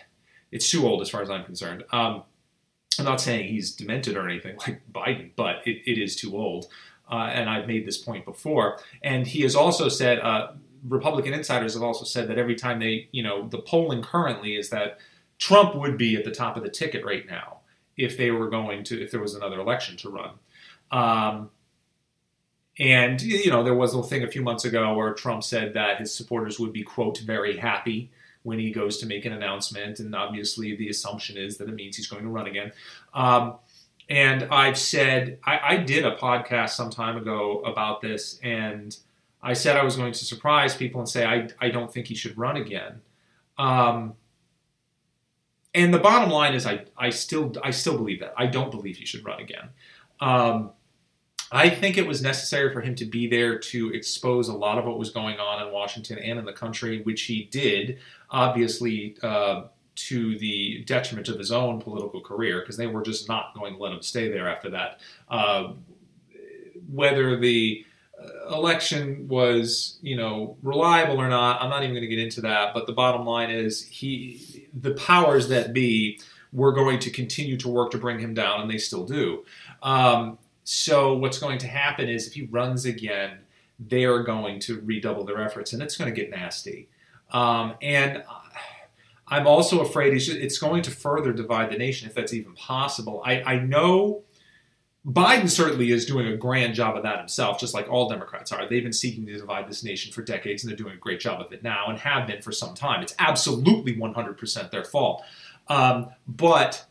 it's 0.52 0.70
too 0.70 0.86
old 0.86 1.00
as 1.00 1.10
far 1.10 1.22
as 1.22 1.30
I'm 1.30 1.44
concerned. 1.44 1.84
Um, 1.92 2.24
I'm 2.98 3.04
not 3.04 3.20
saying 3.20 3.48
he's 3.48 3.72
demented 3.72 4.16
or 4.16 4.28
anything 4.28 4.56
like 4.66 4.82
Biden, 4.92 5.30
but 5.36 5.66
it, 5.66 5.82
it 5.86 5.98
is 5.98 6.16
too 6.16 6.36
old. 6.36 6.66
Uh, 7.10 7.30
and 7.32 7.48
I've 7.50 7.66
made 7.66 7.86
this 7.86 7.98
point 7.98 8.24
before. 8.24 8.78
And 9.02 9.26
he 9.26 9.42
has 9.42 9.56
also 9.56 9.88
said, 9.88 10.20
uh, 10.20 10.52
Republican 10.88 11.34
insiders 11.34 11.74
have 11.74 11.82
also 11.82 12.04
said 12.04 12.28
that 12.28 12.38
every 12.38 12.54
time 12.54 12.78
they, 12.78 13.08
you 13.10 13.22
know, 13.22 13.48
the 13.48 13.58
polling 13.58 14.02
currently 14.02 14.56
is 14.56 14.70
that 14.70 14.98
Trump 15.38 15.74
would 15.74 15.98
be 15.98 16.16
at 16.16 16.24
the 16.24 16.30
top 16.30 16.56
of 16.56 16.62
the 16.62 16.68
ticket 16.68 17.04
right 17.04 17.26
now 17.26 17.58
if 17.96 18.16
they 18.16 18.30
were 18.30 18.48
going 18.48 18.84
to, 18.84 19.02
if 19.02 19.10
there 19.10 19.20
was 19.20 19.34
another 19.34 19.58
election 19.58 19.96
to 19.98 20.10
run. 20.10 20.30
Um, 20.90 21.50
and, 22.78 23.20
you 23.20 23.50
know, 23.50 23.62
there 23.62 23.74
was 23.74 23.94
a 23.94 24.02
thing 24.02 24.22
a 24.22 24.30
few 24.30 24.42
months 24.42 24.64
ago 24.64 24.94
where 24.94 25.12
Trump 25.12 25.42
said 25.42 25.74
that 25.74 25.98
his 25.98 26.14
supporters 26.14 26.58
would 26.58 26.72
be, 26.72 26.82
quote, 26.82 27.18
very 27.18 27.56
happy 27.56 28.10
when 28.42 28.58
he 28.58 28.70
goes 28.70 28.98
to 28.98 29.06
make 29.06 29.24
an 29.24 29.32
announcement. 29.32 30.00
And 30.00 30.14
obviously, 30.14 30.76
the 30.76 30.88
assumption 30.88 31.36
is 31.36 31.58
that 31.58 31.68
it 31.68 31.74
means 31.74 31.96
he's 31.96 32.06
going 32.06 32.22
to 32.22 32.28
run 32.28 32.46
again. 32.46 32.72
Um, 33.14 33.56
and 34.08 34.44
I've 34.50 34.78
said, 34.78 35.38
I, 35.44 35.60
I, 35.62 35.76
did 35.76 36.04
a 36.04 36.16
podcast 36.16 36.70
some 36.70 36.90
time 36.90 37.16
ago 37.16 37.60
about 37.60 38.00
this, 38.00 38.40
and 38.42 38.96
I 39.40 39.52
said 39.52 39.76
I 39.76 39.84
was 39.84 39.96
going 39.96 40.12
to 40.12 40.24
surprise 40.24 40.74
people 40.74 41.00
and 41.00 41.08
say, 41.08 41.24
I, 41.24 41.48
I 41.60 41.68
don't 41.68 41.92
think 41.92 42.08
he 42.08 42.16
should 42.16 42.36
run 42.36 42.56
again. 42.56 43.00
Um, 43.56 44.14
and 45.74 45.94
the 45.94 45.98
bottom 45.98 46.30
line 46.30 46.54
is, 46.54 46.66
I, 46.66 46.86
I 46.98 47.10
still 47.10 47.52
I 47.62 47.70
still 47.70 47.96
believe 47.96 48.20
that. 48.20 48.34
I 48.36 48.46
don't 48.46 48.72
believe 48.72 48.96
he 48.96 49.06
should 49.06 49.24
run 49.24 49.40
again. 49.40 49.68
Um, 50.18 50.70
I 51.52 51.68
think 51.68 51.98
it 51.98 52.06
was 52.06 52.22
necessary 52.22 52.72
for 52.72 52.80
him 52.80 52.94
to 52.96 53.04
be 53.04 53.28
there 53.28 53.58
to 53.58 53.92
expose 53.92 54.48
a 54.48 54.54
lot 54.54 54.78
of 54.78 54.84
what 54.84 54.98
was 54.98 55.10
going 55.10 55.38
on 55.38 55.66
in 55.66 55.72
Washington 55.72 56.18
and 56.18 56.38
in 56.38 56.44
the 56.44 56.52
country, 56.52 57.02
which 57.02 57.22
he 57.22 57.44
did, 57.44 57.98
obviously 58.30 59.16
uh, 59.22 59.64
to 59.94 60.38
the 60.38 60.84
detriment 60.84 61.28
of 61.28 61.38
his 61.38 61.52
own 61.52 61.80
political 61.80 62.20
career, 62.20 62.60
because 62.60 62.76
they 62.76 62.86
were 62.86 63.02
just 63.02 63.28
not 63.28 63.54
going 63.54 63.74
to 63.74 63.82
let 63.82 63.92
him 63.92 64.02
stay 64.02 64.28
there 64.28 64.48
after 64.48 64.70
that. 64.70 65.00
Uh, 65.28 65.72
whether 66.90 67.36
the 67.36 67.84
uh, 68.18 68.54
election 68.54 69.28
was, 69.28 69.98
you 70.00 70.16
know, 70.16 70.56
reliable 70.62 71.20
or 71.20 71.28
not, 71.28 71.60
I'm 71.60 71.70
not 71.70 71.82
even 71.82 71.94
going 71.94 72.08
to 72.08 72.08
get 72.08 72.18
into 72.18 72.40
that. 72.42 72.72
But 72.74 72.86
the 72.86 72.92
bottom 72.92 73.26
line 73.26 73.50
is, 73.50 73.84
he, 73.86 74.68
the 74.72 74.94
powers 74.94 75.48
that 75.48 75.72
be, 75.72 76.20
were 76.52 76.72
going 76.72 76.98
to 77.00 77.10
continue 77.10 77.56
to 77.58 77.68
work 77.68 77.90
to 77.92 77.98
bring 77.98 78.18
him 78.18 78.34
down, 78.34 78.60
and 78.60 78.70
they 78.70 78.78
still 78.78 79.04
do. 79.04 79.44
Um, 79.82 80.38
so 80.64 81.14
what's 81.14 81.38
going 81.38 81.58
to 81.58 81.66
happen 81.66 82.08
is, 82.08 82.26
if 82.26 82.34
he 82.34 82.42
runs 82.42 82.84
again, 82.84 83.38
they 83.78 84.04
are 84.04 84.22
going 84.22 84.60
to 84.60 84.80
redouble 84.80 85.24
their 85.24 85.42
efforts, 85.42 85.72
and 85.72 85.82
it's 85.82 85.96
going 85.96 86.12
to 86.12 86.20
get 86.20 86.30
nasty. 86.30 86.88
Um, 87.32 87.74
and 87.80 88.24
I'm 89.28 89.46
also 89.46 89.80
afraid 89.80 90.14
it's 90.14 90.58
going 90.58 90.82
to 90.82 90.90
further 90.90 91.32
divide 91.32 91.70
the 91.70 91.78
nation 91.78 92.08
if 92.08 92.14
that's 92.14 92.34
even 92.34 92.54
possible. 92.54 93.22
I, 93.24 93.42
I 93.42 93.58
know 93.60 94.24
Biden 95.06 95.48
certainly 95.48 95.92
is 95.92 96.04
doing 96.04 96.26
a 96.26 96.36
grand 96.36 96.74
job 96.74 96.96
of 96.96 97.04
that 97.04 97.18
himself, 97.18 97.58
just 97.58 97.72
like 97.72 97.88
all 97.88 98.08
Democrats 98.08 98.52
are. 98.52 98.68
They've 98.68 98.82
been 98.82 98.92
seeking 98.92 99.24
to 99.26 99.38
divide 99.38 99.68
this 99.68 99.82
nation 99.82 100.12
for 100.12 100.22
decades, 100.22 100.62
and 100.62 100.70
they're 100.70 100.76
doing 100.76 100.94
a 100.94 100.98
great 100.98 101.20
job 101.20 101.40
of 101.40 101.52
it 101.52 101.62
now 101.62 101.86
and 101.88 101.98
have 102.00 102.26
been 102.26 102.42
for 102.42 102.52
some 102.52 102.74
time. 102.74 103.02
It's 103.02 103.14
absolutely 103.18 103.96
100% 103.96 104.70
their 104.70 104.84
fault. 104.84 105.22
Um, 105.68 106.10
but 106.26 106.84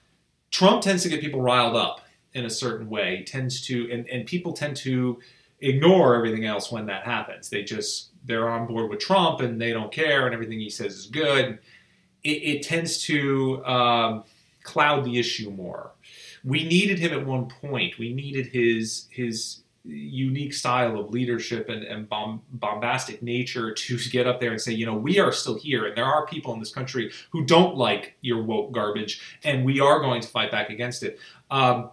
Trump 0.50 0.82
tends 0.82 1.04
to 1.04 1.10
get 1.10 1.22
people 1.22 1.42
riled 1.42 1.76
up 1.76 2.02
in 2.34 2.46
a 2.46 2.50
certain 2.50 2.90
way, 2.90 3.24
tends 3.28 3.62
to, 3.68 3.92
and, 3.92 4.10
and 4.10 4.26
people 4.26 4.54
tend 4.54 4.78
to 4.78 5.20
ignore 5.60 6.16
everything 6.16 6.46
else 6.46 6.72
when 6.72 6.86
that 6.88 7.04
happens. 7.04 7.50
They 7.50 7.64
just, 7.64 8.09
they're 8.26 8.50
on 8.50 8.68
board 8.68 8.90
with 8.90 9.00
Trump 9.00 9.42
and 9.42 9.62
they 9.62 9.74
don't 9.74 9.92
care, 9.92 10.26
and 10.26 10.34
everything 10.34 10.60
he 10.60 10.70
says 10.70 10.94
is 10.96 11.06
good. 11.08 11.60
It, 12.24 12.30
it 12.30 12.64
tends 12.64 13.02
to 13.04 13.66
um, 13.66 14.24
cloud 14.64 15.06
the 15.06 15.18
issue 15.20 15.50
more 15.52 15.94
we 16.44 16.64
needed 16.64 17.00
him 17.00 17.14
at 17.14 17.26
one 17.26 17.48
point. 17.48 17.98
We 17.98 18.14
needed 18.14 18.48
his 18.48 19.08
his 19.10 19.62
unique 19.86 20.54
style 20.54 21.00
of 21.00 21.10
leadership 21.10 21.70
and, 21.70 21.84
and 21.84 22.08
bomb, 22.08 22.42
bombastic 22.52 23.24
nature 23.24 23.74
to 23.74 23.98
get 24.12 24.28
up 24.28 24.40
there 24.40 24.52
and 24.52 24.62
say, 24.62 24.74
you 24.74 24.86
know, 24.86 24.96
we 24.96 25.20
are 25.20 25.32
still 25.32 25.58
here, 25.58 25.86
and 25.86 25.98
there 25.98 26.06
are 26.06 26.26
people 26.28 26.54
in 26.54 26.60
this 26.60 26.72
country 26.72 27.12
who 27.32 27.46
don't 27.46 27.76
like 27.76 28.16
your 28.22 28.44
woke 28.44 28.72
garbage, 28.72 29.40
and 29.44 29.66
we 29.66 29.80
are 29.80 30.00
going 30.00 30.22
to 30.22 30.28
fight 30.28 30.52
back 30.52 30.70
against 30.70 31.04
it. 31.04 31.20
Um, 31.50 31.90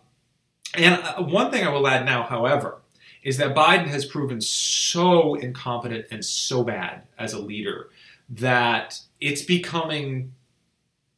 and 0.75 1.01
uh, 1.03 1.23
one 1.23 1.51
thing 1.51 1.65
I 1.65 1.71
will 1.71 1.87
add 1.87 2.05
now, 2.05 2.25
however, 2.25 2.79
is 3.27 3.39
that 3.39 3.57
Biden 3.57 3.89
has 3.89 4.05
proven 4.05 4.41
so 4.41 5.35
incompetent 5.35 6.07
and 6.13 6.25
so 6.25 6.63
bad 6.63 7.03
as 7.19 7.33
a 7.33 7.39
leader 7.41 7.89
that 8.29 9.01
it's 9.21 9.43
becoming 9.43 10.33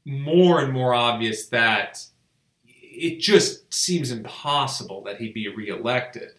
more 0.07 0.63
and 0.63 0.73
more 0.73 0.95
obvious 0.95 1.49
that 1.49 2.03
it 2.65 3.21
just 3.21 3.75
seems 3.75 4.11
impossible 4.11 5.03
that 5.03 5.19
he'd 5.19 5.35
be 5.35 5.49
reelected. 5.49 6.31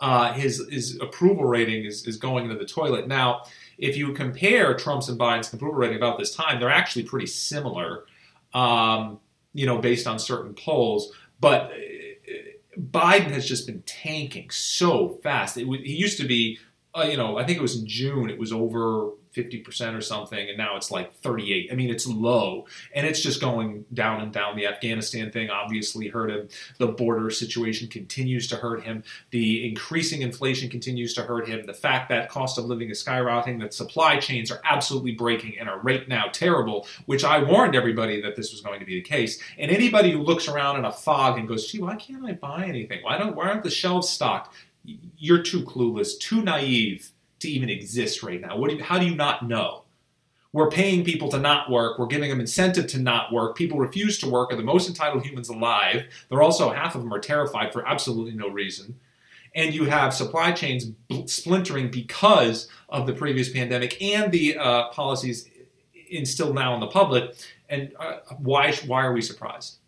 Uh, 0.00 0.32
his 0.32 0.66
his 0.68 0.98
approval 1.00 1.44
rating 1.44 1.84
is, 1.84 2.04
is 2.08 2.16
going 2.16 2.46
into 2.46 2.58
the 2.58 2.66
toilet. 2.66 3.06
Now, 3.06 3.44
if 3.78 3.96
you 3.96 4.12
compare 4.14 4.74
Trump's 4.74 5.08
and 5.08 5.16
Biden's 5.16 5.52
approval 5.52 5.78
rating 5.78 5.96
about 5.96 6.18
this 6.18 6.34
time, 6.34 6.58
they're 6.58 6.68
actually 6.68 7.04
pretty 7.04 7.26
similar, 7.26 8.06
um, 8.52 9.20
you 9.52 9.64
know, 9.64 9.78
based 9.78 10.08
on 10.08 10.18
certain 10.18 10.54
polls. 10.54 11.12
But 11.38 11.72
Biden 12.78 13.30
has 13.30 13.46
just 13.46 13.66
been 13.66 13.82
tanking 13.82 14.50
so 14.50 15.20
fast. 15.22 15.56
It, 15.56 15.66
he 15.66 15.94
used 15.94 16.18
to 16.18 16.26
be, 16.26 16.58
uh, 16.94 17.06
you 17.10 17.16
know, 17.16 17.38
I 17.38 17.44
think 17.44 17.58
it 17.58 17.62
was 17.62 17.78
in 17.78 17.86
June, 17.86 18.30
it 18.30 18.38
was 18.38 18.52
over 18.52 19.10
50% 19.34 19.96
or 19.96 20.00
something, 20.00 20.48
and 20.48 20.56
now 20.56 20.76
it's 20.76 20.90
like 20.90 21.14
38. 21.16 21.70
I 21.72 21.74
mean, 21.74 21.90
it's 21.90 22.06
low, 22.06 22.66
and 22.94 23.06
it's 23.06 23.20
just 23.20 23.40
going 23.40 23.84
down 23.92 24.20
and 24.20 24.32
down. 24.32 24.56
The 24.56 24.66
Afghanistan 24.66 25.30
thing 25.30 25.50
obviously 25.50 26.08
hurt 26.08 26.30
him. 26.30 26.48
The 26.78 26.88
border 26.88 27.30
situation 27.30 27.88
continues 27.88 28.46
to 28.48 28.56
hurt 28.56 28.84
him. 28.84 29.02
The 29.30 29.68
increasing 29.68 30.22
inflation 30.22 30.70
continues 30.70 31.14
to 31.14 31.22
hurt 31.22 31.48
him. 31.48 31.66
The 31.66 31.74
fact 31.74 32.08
that 32.10 32.28
cost 32.28 32.58
of 32.58 32.64
living 32.66 32.90
is 32.90 33.02
skyrocketing, 33.02 33.60
that 33.60 33.74
supply 33.74 34.18
chains 34.18 34.50
are 34.50 34.60
absolutely 34.64 35.12
breaking 35.12 35.58
and 35.58 35.68
are 35.68 35.80
right 35.80 36.08
now 36.08 36.26
terrible, 36.32 36.86
which 37.06 37.24
I 37.24 37.42
warned 37.42 37.74
everybody 37.74 38.20
that 38.22 38.36
this 38.36 38.52
was 38.52 38.60
going 38.60 38.80
to 38.80 38.86
be 38.86 38.94
the 38.94 39.02
case. 39.02 39.40
And 39.58 39.70
anybody 39.70 40.12
who 40.12 40.22
looks 40.22 40.48
around 40.48 40.78
in 40.78 40.84
a 40.84 40.92
fog 40.92 41.38
and 41.38 41.48
goes, 41.48 41.70
gee, 41.70 41.80
why 41.80 41.96
can't 41.96 42.24
I 42.24 42.32
buy 42.32 42.64
anything? 42.64 43.02
Why 43.02 43.18
don't 43.18 43.34
why 43.34 43.48
aren't 43.48 43.62
the 43.62 43.70
shelves 43.70 44.08
stocked? 44.08 44.54
You're 44.84 45.42
too 45.42 45.62
clueless, 45.62 46.18
too 46.18 46.42
naive 46.42 47.10
to 47.44 47.50
even 47.50 47.70
exist 47.70 48.22
right 48.22 48.40
now? 48.40 48.56
What 48.56 48.70
do 48.70 48.76
you, 48.76 48.82
how 48.82 48.98
do 48.98 49.06
you 49.06 49.14
not 49.14 49.46
know? 49.46 49.84
We're 50.52 50.70
paying 50.70 51.04
people 51.04 51.28
to 51.30 51.38
not 51.38 51.68
work. 51.68 51.98
We're 51.98 52.06
giving 52.06 52.30
them 52.30 52.38
incentive 52.38 52.86
to 52.88 52.98
not 53.00 53.32
work. 53.32 53.56
People 53.56 53.78
refuse 53.78 54.18
to 54.20 54.30
work 54.30 54.52
are 54.52 54.56
the 54.56 54.62
most 54.62 54.88
entitled 54.88 55.26
humans 55.26 55.48
alive. 55.48 56.04
They're 56.28 56.42
also, 56.42 56.70
half 56.70 56.94
of 56.94 57.02
them 57.02 57.12
are 57.12 57.18
terrified 57.18 57.72
for 57.72 57.86
absolutely 57.86 58.34
no 58.34 58.48
reason. 58.48 59.00
And 59.56 59.74
you 59.74 59.86
have 59.86 60.14
supply 60.14 60.52
chains 60.52 60.86
splintering 61.26 61.90
because 61.90 62.68
of 62.88 63.06
the 63.06 63.12
previous 63.12 63.48
pandemic 63.48 64.00
and 64.00 64.30
the 64.30 64.56
uh, 64.56 64.90
policies 64.90 65.48
instilled 66.08 66.54
now 66.54 66.74
in 66.74 66.80
the 66.80 66.86
public. 66.86 67.34
And 67.68 67.92
uh, 67.98 68.18
why, 68.38 68.72
why 68.86 69.04
are 69.04 69.12
we 69.12 69.22
surprised? 69.22 69.78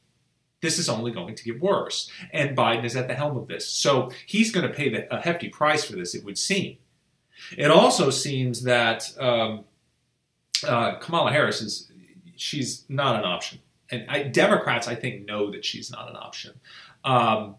This 0.63 0.79
is 0.81 0.89
only 0.89 1.13
going 1.13 1.37
to 1.37 1.45
get 1.45 1.61
worse. 1.61 2.11
And 2.33 2.57
Biden 2.57 2.85
is 2.85 2.97
at 2.97 3.07
the 3.07 3.15
helm 3.15 3.37
of 3.37 3.47
this. 3.47 3.69
So 3.69 4.11
he's 4.27 4.51
going 4.51 4.67
to 4.67 4.75
pay 4.75 4.89
the, 4.89 5.15
a 5.15 5.21
hefty 5.21 5.49
price 5.49 5.85
for 5.85 5.95
this, 5.95 6.15
it 6.15 6.25
would 6.25 6.39
seem. 6.39 6.79
It 7.57 7.71
also 7.71 8.11
seems 8.11 8.63
that 8.63 9.13
um, 9.19 9.65
uh, 10.67 10.97
Kamala 10.97 11.33
Harris 11.33 11.61
is 11.61 11.91
she's 12.37 12.85
not 12.89 13.17
an 13.17 13.25
option, 13.25 13.59
and 13.91 14.07
I, 14.09 14.25
Democrats 14.25 14.89
I 14.89 14.95
think 14.95 15.27
know 15.27 15.51
that 15.51 15.65
she's 15.65 15.91
not 15.91 16.11
an 16.11 16.17
option. 16.17 16.53
Um, 17.05 17.57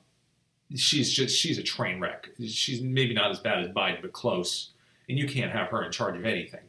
she's 0.75 1.11
just 1.11 1.35
she's 1.35 1.57
a 1.57 1.63
train 1.63 1.99
wreck. 1.99 2.29
She's 2.47 2.81
maybe 2.81 3.13
not 3.13 3.31
as 3.31 3.39
bad 3.39 3.59
as 3.59 3.69
Biden, 3.69 4.01
but 4.01 4.13
close. 4.13 4.71
And 5.09 5.17
you 5.17 5.25
can't 5.27 5.51
have 5.51 5.67
her 5.69 5.83
in 5.85 5.91
charge 5.91 6.17
of 6.17 6.25
anything. 6.25 6.59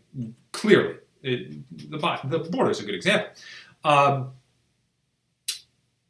Clearly, 0.53 0.97
it, 1.23 1.91
the 1.91 1.99
the 2.25 2.39
border 2.39 2.71
is 2.71 2.81
a 2.81 2.85
good 2.85 2.95
example. 2.95 3.31
Um, 3.85 4.33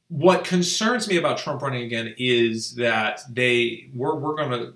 what 0.09 0.45
concerns 0.45 1.07
me 1.07 1.17
about 1.17 1.39
Trump 1.39 1.63
running 1.63 1.85
again 1.85 2.15
is 2.19 2.75
that 2.77 3.21
they 3.31 3.91
we're, 3.95 4.15
we're 4.15 4.35
going 4.37 4.51
to 4.51 4.75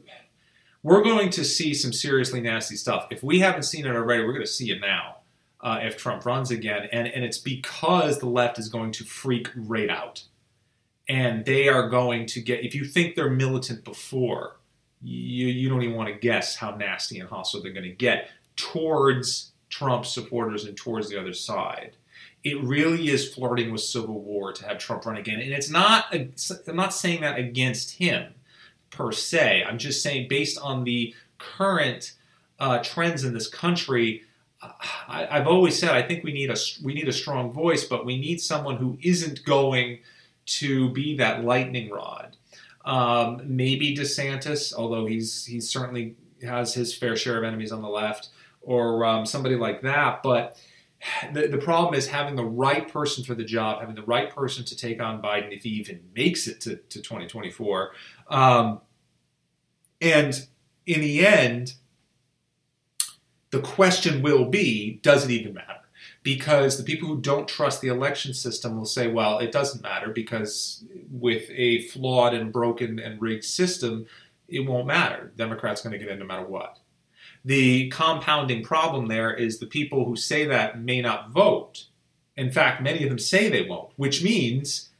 we're 0.83 1.03
going 1.03 1.31
to 1.31 1.45
see 1.45 1.75
some 1.75 1.93
seriously 1.93 2.41
nasty 2.41 2.77
stuff. 2.77 3.07
If 3.11 3.23
we 3.23 3.39
haven't 3.39 3.63
seen 3.63 3.87
it 3.87 3.95
already, 3.95 4.25
we're 4.25 4.33
going 4.33 4.45
to 4.45 4.51
see 4.51 4.71
it 4.71 4.81
now 4.81 5.19
uh, 5.61 5.79
if 5.83 5.97
Trump 5.97 6.27
runs 6.27 6.51
again. 6.51 6.89
And, 6.93 7.07
and 7.07 7.25
it's 7.25 7.39
because 7.39 8.19
the 8.19 8.29
left 8.29 8.59
is 8.59 8.69
going 8.69 8.93
to 8.93 9.05
freak 9.05 9.49
right 9.55 9.89
out. 9.89 10.25
And 11.09 11.45
they 11.45 11.69
are 11.69 11.89
going 11.89 12.27
to 12.27 12.41
get, 12.41 12.65
if 12.65 12.75
you 12.75 12.85
think 12.85 13.15
they're 13.15 13.31
militant 13.31 13.85
before, 13.85 14.57
you, 15.03 15.47
you 15.49 15.69
don't 15.69 15.83
even 15.83 15.97
want 15.97 16.09
to 16.09 16.15
guess 16.15 16.57
how 16.57 16.75
nasty 16.75 17.19
and 17.19 17.29
hostile 17.29 17.63
they're 17.63 17.73
going 17.73 17.85
to 17.85 17.91
get 17.91 18.29
towards 18.57 19.53
Trump 19.69 20.07
supporters 20.07 20.65
and 20.65 20.77
towards 20.77 21.09
the 21.09 21.19
other 21.19 21.33
side. 21.33 21.97
It 22.45 22.63
really 22.63 23.09
is 23.09 23.33
flirting 23.33 23.71
with 23.71 23.83
civil 23.83 24.21
war 24.21 24.53
to 24.53 24.67
have 24.67 24.79
Trump 24.79 25.07
run 25.07 25.17
again. 25.17 25.41
And 25.41 25.53
it's 25.53 25.71
not, 25.71 26.07
I'm 26.13 26.77
not 26.77 26.93
saying 26.93 27.21
that 27.21 27.39
against 27.39 27.99
him 27.99 28.35
per 28.93 29.11
se. 29.11 29.65
I'm 29.67 29.79
just 29.79 30.03
saying, 30.03 30.29
based 30.29 30.59
on 30.61 30.85
the 30.85 31.15
current 31.39 32.13
uh, 32.61 32.79
trends 32.79 33.25
in 33.25 33.35
this 33.35 33.49
country, 33.49 34.23
I, 35.09 35.27
have 35.31 35.49
always 35.49 35.77
said 35.77 35.91
I 35.91 36.03
think 36.03 36.23
we 36.23 36.33
need 36.33 36.51
a 36.51 36.57
we 36.85 36.95
need 36.95 37.09
a 37.09 37.13
strong 37.13 37.53
voice, 37.53 37.85
but 37.85 38.07
we 38.07 38.17
need 38.17 38.41
someone 38.41 38.77
who 38.77 38.97
isn't 39.03 39.45
going 39.45 39.99
to 40.45 40.91
be 40.91 41.17
that 41.17 41.45
lightning 41.45 41.91
rod. 41.91 42.37
Um, 42.85 43.41
maybe 43.45 43.97
DeSantis, 43.97 44.73
although 44.73 45.07
he's 45.07 45.47
he 45.47 45.61
certainly 45.61 46.15
has 46.43 46.75
his 46.75 46.95
fair 46.95 47.17
share 47.17 47.39
of 47.39 47.45
enemies 47.45 47.73
on 47.73 47.83
the 47.83 47.89
left, 47.89 48.29
or 48.61 49.05
um, 49.05 49.27
somebody 49.27 49.57
like 49.57 49.83
that. 49.83 50.23
But 50.23 50.57
the, 51.33 51.49
the 51.49 51.59
problem 51.59 51.95
is 51.95 52.07
having 52.07 52.37
the 52.37 52.45
right 52.45 52.91
person 52.91 53.25
for 53.25 53.35
the 53.35 53.45
job, 53.45 53.81
having 53.81 53.95
the 53.95 54.03
right 54.03 54.31
person 54.31 54.65
to 54.65 54.77
take 54.77 55.01
on 55.01 55.21
Biden 55.21 55.55
if 55.55 55.65
he 55.65 55.71
even 55.71 56.01
makes 56.15 56.47
it 56.47 56.61
to, 56.63 56.77
to 56.77 57.03
2024. 57.03 57.93
Um, 58.33 58.81
and 60.01 60.47
in 60.87 61.01
the 61.03 61.25
end, 61.25 61.75
the 63.51 63.61
question 63.61 64.23
will 64.23 64.47
be 64.47 64.99
does 65.03 65.25
it 65.25 65.31
even 65.31 65.55
matter? 65.55 65.69
Because 66.23 66.79
the 66.79 66.85
people 66.85 67.09
who 67.09 67.21
don't 67.21 67.47
trust 67.47 67.81
the 67.81 67.89
election 67.89 68.33
system 68.33 68.77
will 68.77 68.87
say, 68.87 69.09
well, 69.09 69.39
it 69.39 69.53
doesn't 69.53 69.83
matter 69.83 70.09
because 70.09 70.85
with 71.11 71.51
a 71.51 71.83
flawed 71.89 72.33
and 72.33 72.53
broken 72.53 72.99
and 72.99 73.21
rigged 73.21 73.45
system, 73.45 74.07
it 74.49 74.61
won't 74.61 74.87
matter. 74.87 75.33
Democrats 75.37 75.83
going 75.83 75.93
to 75.93 75.99
get 75.99 76.09
in 76.09 76.19
no 76.19 76.25
matter 76.25 76.47
what. 76.47 76.79
The 77.45 77.91
compounding 77.91 78.63
problem 78.63 79.09
there 79.09 79.35
is 79.35 79.59
the 79.59 79.67
people 79.67 80.05
who 80.05 80.17
say 80.17 80.47
that 80.47 80.81
may 80.81 81.01
not 81.01 81.31
vote. 81.31 81.87
In 82.37 82.51
fact, 82.53 82.83
many 82.83 83.03
of 83.03 83.11
them 83.11 83.19
say 83.19 83.49
they 83.49 83.67
won't, 83.69 83.91
which 83.97 84.23
means 84.23 84.91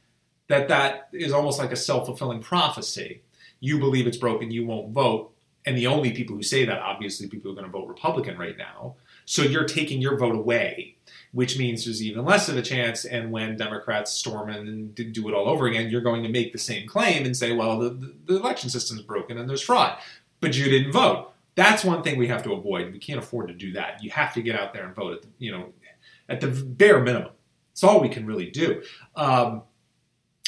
that 0.53 0.67
that 0.67 1.09
is 1.11 1.33
almost 1.33 1.59
like 1.59 1.71
a 1.71 1.75
self 1.75 2.05
fulfilling 2.05 2.41
prophecy. 2.41 3.21
You 3.59 3.79
believe 3.79 4.07
it's 4.07 4.17
broken, 4.17 4.51
you 4.51 4.65
won't 4.65 4.91
vote, 4.91 5.33
and 5.65 5.77
the 5.77 5.87
only 5.87 6.11
people 6.11 6.35
who 6.35 6.43
say 6.43 6.65
that, 6.65 6.79
obviously, 6.79 7.27
people 7.27 7.51
are 7.51 7.55
going 7.55 7.65
to 7.65 7.71
vote 7.71 7.87
Republican 7.87 8.37
right 8.37 8.57
now. 8.57 8.95
So 9.25 9.41
you're 9.41 9.63
taking 9.63 10.01
your 10.01 10.17
vote 10.17 10.35
away, 10.35 10.95
which 11.31 11.57
means 11.57 11.85
there's 11.85 12.03
even 12.03 12.25
less 12.25 12.49
of 12.49 12.57
a 12.57 12.61
chance. 12.61 13.05
And 13.05 13.31
when 13.31 13.55
Democrats 13.55 14.11
storm 14.11 14.49
and 14.49 14.93
do 14.93 15.29
it 15.29 15.33
all 15.33 15.47
over 15.47 15.65
again, 15.65 15.89
you're 15.89 16.01
going 16.01 16.23
to 16.23 16.29
make 16.29 16.51
the 16.51 16.59
same 16.59 16.87
claim 16.87 17.25
and 17.25 17.35
say, 17.35 17.53
well, 17.53 17.79
the, 17.79 18.13
the 18.25 18.35
election 18.35 18.69
system's 18.69 19.01
broken 19.01 19.37
and 19.37 19.49
there's 19.49 19.61
fraud, 19.61 19.97
but 20.41 20.57
you 20.57 20.65
didn't 20.65 20.91
vote. 20.91 21.31
That's 21.55 21.85
one 21.85 22.03
thing 22.03 22.17
we 22.17 22.27
have 22.27 22.43
to 22.43 22.53
avoid. 22.53 22.91
We 22.91 22.99
can't 22.99 23.19
afford 23.19 23.47
to 23.47 23.53
do 23.53 23.71
that. 23.73 24.03
You 24.03 24.09
have 24.11 24.33
to 24.33 24.41
get 24.41 24.59
out 24.59 24.73
there 24.73 24.85
and 24.85 24.93
vote 24.93 25.13
at 25.13 25.21
the, 25.21 25.29
you 25.37 25.51
know, 25.51 25.71
at 26.27 26.41
the 26.41 26.47
bare 26.47 26.99
minimum. 26.99 27.31
It's 27.71 27.83
all 27.83 28.01
we 28.01 28.09
can 28.09 28.25
really 28.25 28.49
do. 28.49 28.83
Um, 29.15 29.63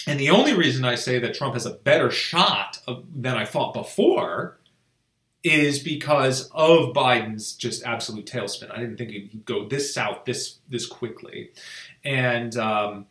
and 0.07 0.19
the 0.19 0.29
only 0.29 0.53
reason 0.53 0.85
I 0.85 0.95
say 0.95 1.19
that 1.19 1.33
Trump 1.33 1.53
has 1.53 1.65
a 1.65 1.71
better 1.71 2.11
shot 2.11 2.79
of, 2.87 3.05
than 3.15 3.35
I 3.35 3.45
thought 3.45 3.73
before 3.73 4.57
is 5.43 5.79
because 5.79 6.49
of 6.53 6.93
Biden's 6.93 7.53
just 7.53 7.83
absolute 7.83 8.25
tailspin. 8.25 8.71
I 8.71 8.79
didn't 8.79 8.97
think 8.97 9.11
he'd 9.11 9.45
go 9.45 9.67
this 9.67 9.93
south 9.93 10.25
this 10.25 10.57
this 10.67 10.87
quickly, 10.87 11.51
and 12.03 12.57
um, 12.57 13.05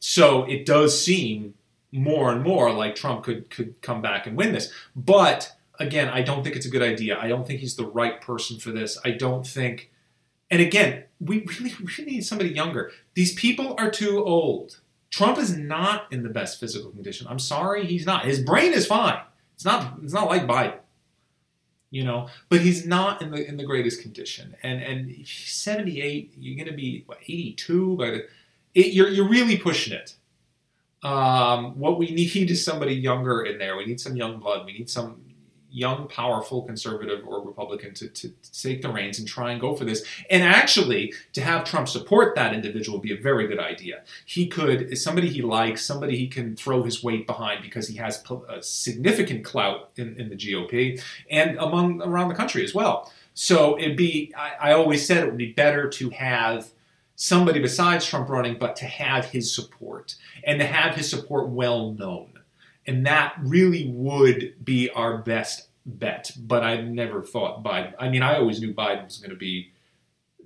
so 0.00 0.44
it 0.44 0.64
does 0.64 0.98
seem 1.00 1.54
more 1.92 2.32
and 2.32 2.42
more 2.42 2.72
like 2.72 2.94
Trump 2.94 3.22
could 3.22 3.50
could 3.50 3.80
come 3.82 4.00
back 4.02 4.26
and 4.26 4.36
win 4.36 4.52
this. 4.52 4.72
But 4.96 5.54
again, 5.78 6.08
I 6.08 6.22
don't 6.22 6.42
think 6.42 6.56
it's 6.56 6.66
a 6.66 6.70
good 6.70 6.82
idea. 6.82 7.18
I 7.18 7.28
don't 7.28 7.46
think 7.46 7.60
he's 7.60 7.76
the 7.76 7.86
right 7.86 8.20
person 8.20 8.58
for 8.58 8.70
this. 8.70 8.98
I 9.04 9.10
don't 9.10 9.46
think. 9.46 9.90
And 10.50 10.60
again, 10.60 11.04
we 11.20 11.40
really, 11.40 11.74
really 11.80 12.12
need 12.12 12.24
somebody 12.24 12.50
younger. 12.50 12.92
These 13.14 13.34
people 13.34 13.74
are 13.78 13.90
too 13.90 14.24
old. 14.24 14.80
Trump 15.14 15.38
is 15.38 15.56
not 15.56 16.12
in 16.12 16.22
the 16.22 16.28
best 16.28 16.58
physical 16.58 16.90
condition. 16.90 17.26
I'm 17.28 17.38
sorry, 17.38 17.86
he's 17.86 18.04
not. 18.04 18.24
His 18.24 18.40
brain 18.40 18.72
is 18.72 18.86
fine. 18.86 19.20
It's 19.54 19.64
not. 19.64 19.98
It's 20.02 20.12
not 20.12 20.28
like 20.28 20.42
Biden 20.42 20.80
you 21.94 22.02
know, 22.02 22.28
but 22.48 22.60
he's 22.60 22.84
not 22.84 23.22
in 23.22 23.30
the 23.30 23.46
in 23.46 23.56
the 23.56 23.62
greatest 23.62 24.02
condition. 24.02 24.56
And 24.64 24.82
and 24.82 25.10
if 25.10 25.28
he's 25.28 25.52
78, 25.52 26.34
you're 26.36 26.56
going 26.56 26.68
to 26.68 26.76
be 26.76 27.04
what, 27.06 27.18
82, 27.22 27.96
but 27.96 28.14
it, 28.74 28.92
you're 28.92 29.08
you're 29.08 29.28
really 29.28 29.56
pushing 29.56 29.92
it. 29.92 30.16
Um, 31.04 31.78
what 31.78 31.96
we 31.96 32.10
need 32.10 32.50
is 32.50 32.64
somebody 32.64 32.94
younger 32.94 33.44
in 33.44 33.58
there. 33.58 33.76
We 33.76 33.86
need 33.86 34.00
some 34.00 34.16
young 34.16 34.40
blood. 34.40 34.66
We 34.66 34.72
need 34.72 34.90
some 34.90 35.22
young, 35.74 36.06
powerful 36.06 36.62
conservative 36.62 37.26
or 37.26 37.44
Republican 37.44 37.92
to, 37.94 38.08
to, 38.08 38.32
take 38.52 38.80
the 38.80 38.88
reins 38.88 39.18
and 39.18 39.26
try 39.26 39.50
and 39.50 39.60
go 39.60 39.74
for 39.74 39.84
this. 39.84 40.06
And 40.30 40.44
actually, 40.44 41.12
to 41.32 41.40
have 41.40 41.64
Trump 41.64 41.88
support 41.88 42.36
that 42.36 42.54
individual 42.54 42.98
would 42.98 43.02
be 43.02 43.12
a 43.12 43.20
very 43.20 43.48
good 43.48 43.58
idea. 43.58 44.04
He 44.24 44.46
could, 44.46 44.96
somebody 44.96 45.28
he 45.28 45.42
likes, 45.42 45.84
somebody 45.84 46.16
he 46.16 46.28
can 46.28 46.54
throw 46.54 46.84
his 46.84 47.02
weight 47.02 47.26
behind 47.26 47.62
because 47.62 47.88
he 47.88 47.96
has 47.96 48.22
significant 48.60 49.44
clout 49.44 49.90
in, 49.96 50.14
in 50.16 50.28
the 50.28 50.36
GOP 50.36 51.02
and 51.28 51.58
among 51.58 52.00
around 52.02 52.28
the 52.28 52.36
country 52.36 52.62
as 52.62 52.72
well. 52.72 53.12
So 53.34 53.76
it'd 53.76 53.96
be, 53.96 54.32
I, 54.36 54.70
I 54.70 54.72
always 54.74 55.04
said 55.04 55.24
it 55.24 55.26
would 55.26 55.36
be 55.36 55.52
better 55.52 55.88
to 55.88 56.10
have 56.10 56.70
somebody 57.16 57.58
besides 57.60 58.06
Trump 58.06 58.28
running, 58.28 58.58
but 58.58 58.76
to 58.76 58.84
have 58.84 59.26
his 59.26 59.52
support 59.52 60.14
and 60.44 60.60
to 60.60 60.66
have 60.66 60.94
his 60.94 61.10
support 61.10 61.48
well 61.48 61.92
known. 61.92 62.33
And 62.86 63.06
that 63.06 63.34
really 63.40 63.90
would 63.90 64.54
be 64.64 64.90
our 64.90 65.18
best 65.18 65.68
bet. 65.86 66.32
But 66.38 66.62
I 66.62 66.80
never 66.80 67.22
thought 67.22 67.62
Biden. 67.62 67.94
I 67.98 68.08
mean, 68.08 68.22
I 68.22 68.36
always 68.36 68.60
knew 68.60 68.74
Biden 68.74 69.04
was 69.04 69.18
going 69.18 69.30
to 69.30 69.36
be, 69.36 69.70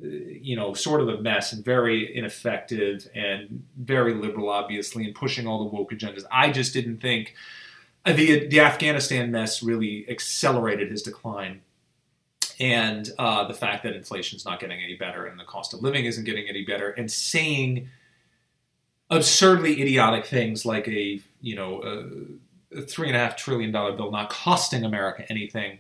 uh, 0.03 0.07
you 0.07 0.57
know, 0.57 0.75
sort 0.75 1.01
of 1.01 1.09
a 1.09 1.21
mess 1.21 1.53
and 1.53 1.65
very 1.65 2.17
ineffective 2.17 3.09
and 3.15 3.65
very 3.77 4.15
liberal, 4.15 4.49
obviously, 4.49 5.05
and 5.05 5.15
pushing 5.15 5.47
all 5.47 5.59
the 5.59 5.77
woke 5.77 5.91
agendas. 5.91 6.25
I 6.31 6.51
just 6.51 6.73
didn't 6.73 6.99
think 6.99 7.35
the 8.07 8.47
the 8.49 8.61
Afghanistan 8.61 9.31
mess 9.31 9.63
really 9.63 10.09
accelerated 10.09 10.91
his 10.91 11.03
decline. 11.03 11.63
And 12.61 13.09
uh, 13.19 13.47
the 13.47 13.55
fact 13.55 13.85
that 13.85 13.95
inflation 13.95 14.37
is 14.37 14.45
not 14.45 14.59
getting 14.59 14.83
any 14.83 14.97
better 14.97 15.27
and 15.27 15.39
the 15.39 15.45
cost 15.45 15.75
of 15.75 15.83
living 15.83 16.07
isn't 16.07 16.25
getting 16.25 16.49
any 16.49 16.65
better, 16.65 16.91
and 16.91 17.11
saying 17.11 17.89
absurdly 19.11 19.81
idiotic 19.81 20.27
things 20.27 20.67
like 20.67 20.89
a 20.89 21.21
you 21.41 21.57
know 21.57 21.83
a, 21.83 22.83
three 22.83 23.09
and 23.09 23.17
a 23.17 23.19
half 23.19 23.37
trillion 23.37 23.73
dollar 23.73 23.93
bill 23.93 24.11
not 24.11 24.31
costing 24.31 24.85
America 24.85 25.25
anything. 25.31 25.79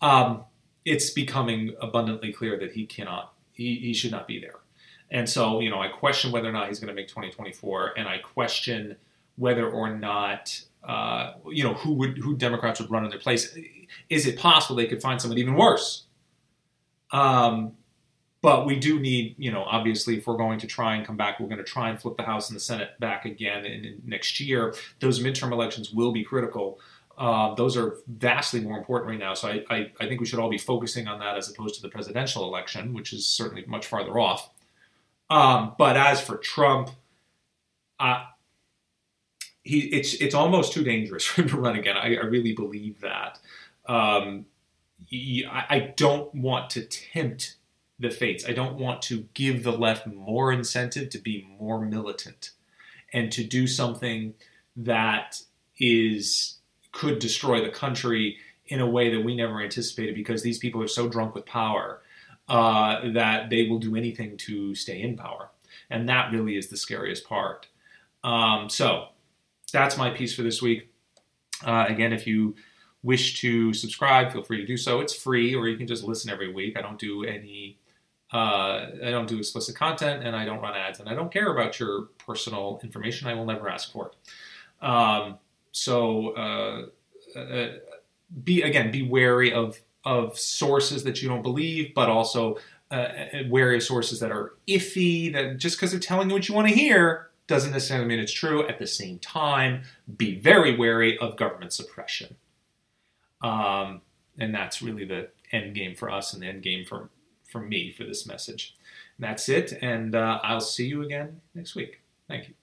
Um, 0.00 0.44
it's 0.84 1.10
becoming 1.10 1.74
abundantly 1.80 2.32
clear 2.32 2.58
that 2.58 2.72
he 2.72 2.86
cannot, 2.86 3.34
he, 3.52 3.74
he 3.76 3.92
should 3.92 4.12
not 4.12 4.28
be 4.28 4.40
there. 4.40 4.54
And 5.10 5.28
so, 5.28 5.60
you 5.60 5.70
know, 5.70 5.80
I 5.80 5.88
question 5.88 6.32
whether 6.32 6.48
or 6.48 6.52
not 6.52 6.68
he's 6.68 6.78
going 6.78 6.88
to 6.88 6.94
make 6.94 7.08
2024, 7.08 7.94
and 7.96 8.08
I 8.08 8.18
question 8.18 8.96
whether 9.36 9.68
or 9.68 9.94
not, 9.94 10.60
uh, 10.84 11.34
you 11.50 11.62
know, 11.62 11.74
who 11.74 11.92
would 11.94 12.18
who 12.18 12.36
Democrats 12.36 12.80
would 12.80 12.90
run 12.90 13.04
in 13.04 13.10
their 13.10 13.18
place. 13.18 13.56
Is 14.08 14.26
it 14.26 14.38
possible 14.38 14.76
they 14.76 14.86
could 14.86 15.02
find 15.02 15.20
someone 15.20 15.38
even 15.38 15.54
worse? 15.54 16.04
Um, 17.12 17.72
but 18.46 18.64
we 18.64 18.76
do 18.76 19.00
need, 19.00 19.34
you 19.38 19.50
know, 19.50 19.64
obviously, 19.64 20.18
if 20.18 20.28
we're 20.28 20.36
going 20.36 20.60
to 20.60 20.68
try 20.68 20.94
and 20.94 21.04
come 21.04 21.16
back, 21.16 21.40
we're 21.40 21.48
going 21.48 21.58
to 21.58 21.64
try 21.64 21.90
and 21.90 22.00
flip 22.00 22.16
the 22.16 22.22
House 22.22 22.48
and 22.48 22.54
the 22.54 22.60
Senate 22.60 22.90
back 23.00 23.24
again 23.24 23.64
in, 23.64 23.84
in 23.84 24.02
next 24.06 24.38
year. 24.38 24.72
Those 25.00 25.18
midterm 25.18 25.50
elections 25.50 25.90
will 25.90 26.12
be 26.12 26.22
critical. 26.22 26.78
Uh, 27.18 27.56
those 27.56 27.76
are 27.76 27.96
vastly 28.06 28.60
more 28.60 28.78
important 28.78 29.10
right 29.10 29.18
now. 29.18 29.34
So 29.34 29.48
I, 29.48 29.64
I, 29.68 29.92
I, 29.98 30.06
think 30.06 30.20
we 30.20 30.26
should 30.28 30.38
all 30.38 30.48
be 30.48 30.58
focusing 30.58 31.08
on 31.08 31.18
that 31.18 31.36
as 31.36 31.50
opposed 31.50 31.74
to 31.74 31.82
the 31.82 31.88
presidential 31.88 32.44
election, 32.44 32.94
which 32.94 33.12
is 33.12 33.26
certainly 33.26 33.64
much 33.66 33.84
farther 33.88 34.16
off. 34.16 34.48
Um, 35.28 35.74
but 35.76 35.96
as 35.96 36.20
for 36.20 36.36
Trump, 36.36 36.90
uh, 37.98 38.26
he 39.64 39.86
it's 39.86 40.14
it's 40.14 40.36
almost 40.36 40.72
too 40.72 40.84
dangerous 40.84 41.24
for 41.26 41.42
him 41.42 41.48
to 41.48 41.56
run 41.56 41.74
again. 41.74 41.96
I, 41.96 42.14
I 42.14 42.26
really 42.26 42.52
believe 42.52 43.00
that. 43.00 43.40
Um, 43.86 44.46
he, 45.04 45.44
I, 45.44 45.64
I 45.68 45.78
don't 45.96 46.32
want 46.32 46.70
to 46.70 46.82
tempt 46.82 47.55
the 47.98 48.10
fates. 48.10 48.46
I 48.46 48.52
don't 48.52 48.78
want 48.78 49.02
to 49.02 49.26
give 49.34 49.62
the 49.62 49.72
left 49.72 50.06
more 50.06 50.52
incentive 50.52 51.08
to 51.10 51.18
be 51.18 51.48
more 51.58 51.80
militant 51.84 52.50
and 53.12 53.32
to 53.32 53.44
do 53.44 53.66
something 53.66 54.34
that 54.76 55.40
is 55.78 56.58
could 56.92 57.18
destroy 57.18 57.62
the 57.62 57.70
country 57.70 58.38
in 58.66 58.80
a 58.80 58.88
way 58.88 59.14
that 59.14 59.24
we 59.24 59.36
never 59.36 59.60
anticipated 59.60 60.14
because 60.14 60.42
these 60.42 60.58
people 60.58 60.82
are 60.82 60.88
so 60.88 61.08
drunk 61.08 61.34
with 61.34 61.46
power 61.46 62.00
uh, 62.48 63.10
that 63.12 63.50
they 63.50 63.68
will 63.68 63.78
do 63.78 63.96
anything 63.96 64.36
to 64.36 64.74
stay 64.74 65.00
in 65.00 65.16
power. 65.16 65.50
And 65.90 66.08
that 66.08 66.32
really 66.32 66.56
is 66.56 66.68
the 66.68 66.76
scariest 66.76 67.26
part. 67.26 67.68
Um, 68.24 68.68
so 68.68 69.08
that's 69.72 69.96
my 69.96 70.10
piece 70.10 70.34
for 70.34 70.42
this 70.42 70.62
week. 70.62 70.90
Uh, 71.64 71.86
again, 71.88 72.12
if 72.12 72.26
you 72.26 72.56
wish 73.02 73.40
to 73.40 73.72
subscribe, 73.72 74.32
feel 74.32 74.42
free 74.42 74.58
to 74.58 74.66
do 74.66 74.76
so. 74.76 75.00
It's 75.00 75.14
free, 75.14 75.54
or 75.54 75.68
you 75.68 75.76
can 75.76 75.86
just 75.86 76.02
listen 76.02 76.30
every 76.30 76.52
week. 76.52 76.76
I 76.76 76.82
don't 76.82 76.98
do 76.98 77.24
any 77.24 77.78
uh, 78.32 78.86
I 79.04 79.10
don't 79.10 79.28
do 79.28 79.38
explicit 79.38 79.76
content 79.76 80.24
and 80.24 80.34
I 80.34 80.44
don't 80.44 80.60
run 80.60 80.74
ads 80.74 80.98
and 81.00 81.08
I 81.08 81.14
don't 81.14 81.32
care 81.32 81.52
about 81.52 81.78
your 81.78 82.08
personal 82.24 82.80
information. 82.82 83.28
I 83.28 83.34
will 83.34 83.46
never 83.46 83.68
ask 83.68 83.92
for 83.92 84.10
it. 84.10 84.86
Um, 84.86 85.38
so 85.72 86.34
uh, 86.36 87.38
uh, 87.38 87.68
be 88.42 88.62
again 88.62 88.90
be 88.90 89.02
wary 89.02 89.52
of 89.52 89.80
of 90.04 90.38
sources 90.38 91.04
that 91.04 91.22
you 91.22 91.28
don't 91.28 91.42
believe, 91.42 91.94
but 91.94 92.08
also 92.08 92.56
uh, 92.90 93.08
wary 93.48 93.76
of 93.76 93.82
sources 93.82 94.20
that 94.20 94.32
are 94.32 94.54
iffy. 94.68 95.32
That 95.32 95.58
just 95.58 95.76
because 95.76 95.92
they're 95.92 96.00
telling 96.00 96.28
you 96.28 96.34
what 96.34 96.48
you 96.48 96.54
want 96.54 96.68
to 96.68 96.74
hear 96.74 97.30
doesn't 97.46 97.72
necessarily 97.72 98.06
mean 98.06 98.18
it's 98.18 98.32
true. 98.32 98.66
At 98.66 98.78
the 98.78 98.86
same 98.86 99.18
time, 99.18 99.82
be 100.16 100.38
very 100.40 100.76
wary 100.76 101.16
of 101.18 101.36
government 101.36 101.72
suppression. 101.72 102.36
Um, 103.42 104.00
and 104.38 104.54
that's 104.54 104.82
really 104.82 105.04
the 105.04 105.28
end 105.52 105.74
game 105.74 105.94
for 105.94 106.10
us 106.10 106.32
and 106.32 106.42
the 106.42 106.46
end 106.46 106.62
game 106.62 106.84
for 106.84 107.10
from 107.46 107.68
me 107.68 107.92
for 107.92 108.04
this 108.04 108.26
message. 108.26 108.76
And 109.18 109.24
that's 109.24 109.48
it, 109.48 109.72
and 109.80 110.14
uh, 110.14 110.40
I'll 110.42 110.60
see 110.60 110.86
you 110.86 111.02
again 111.02 111.40
next 111.54 111.74
week. 111.74 112.00
Thank 112.28 112.48
you. 112.48 112.54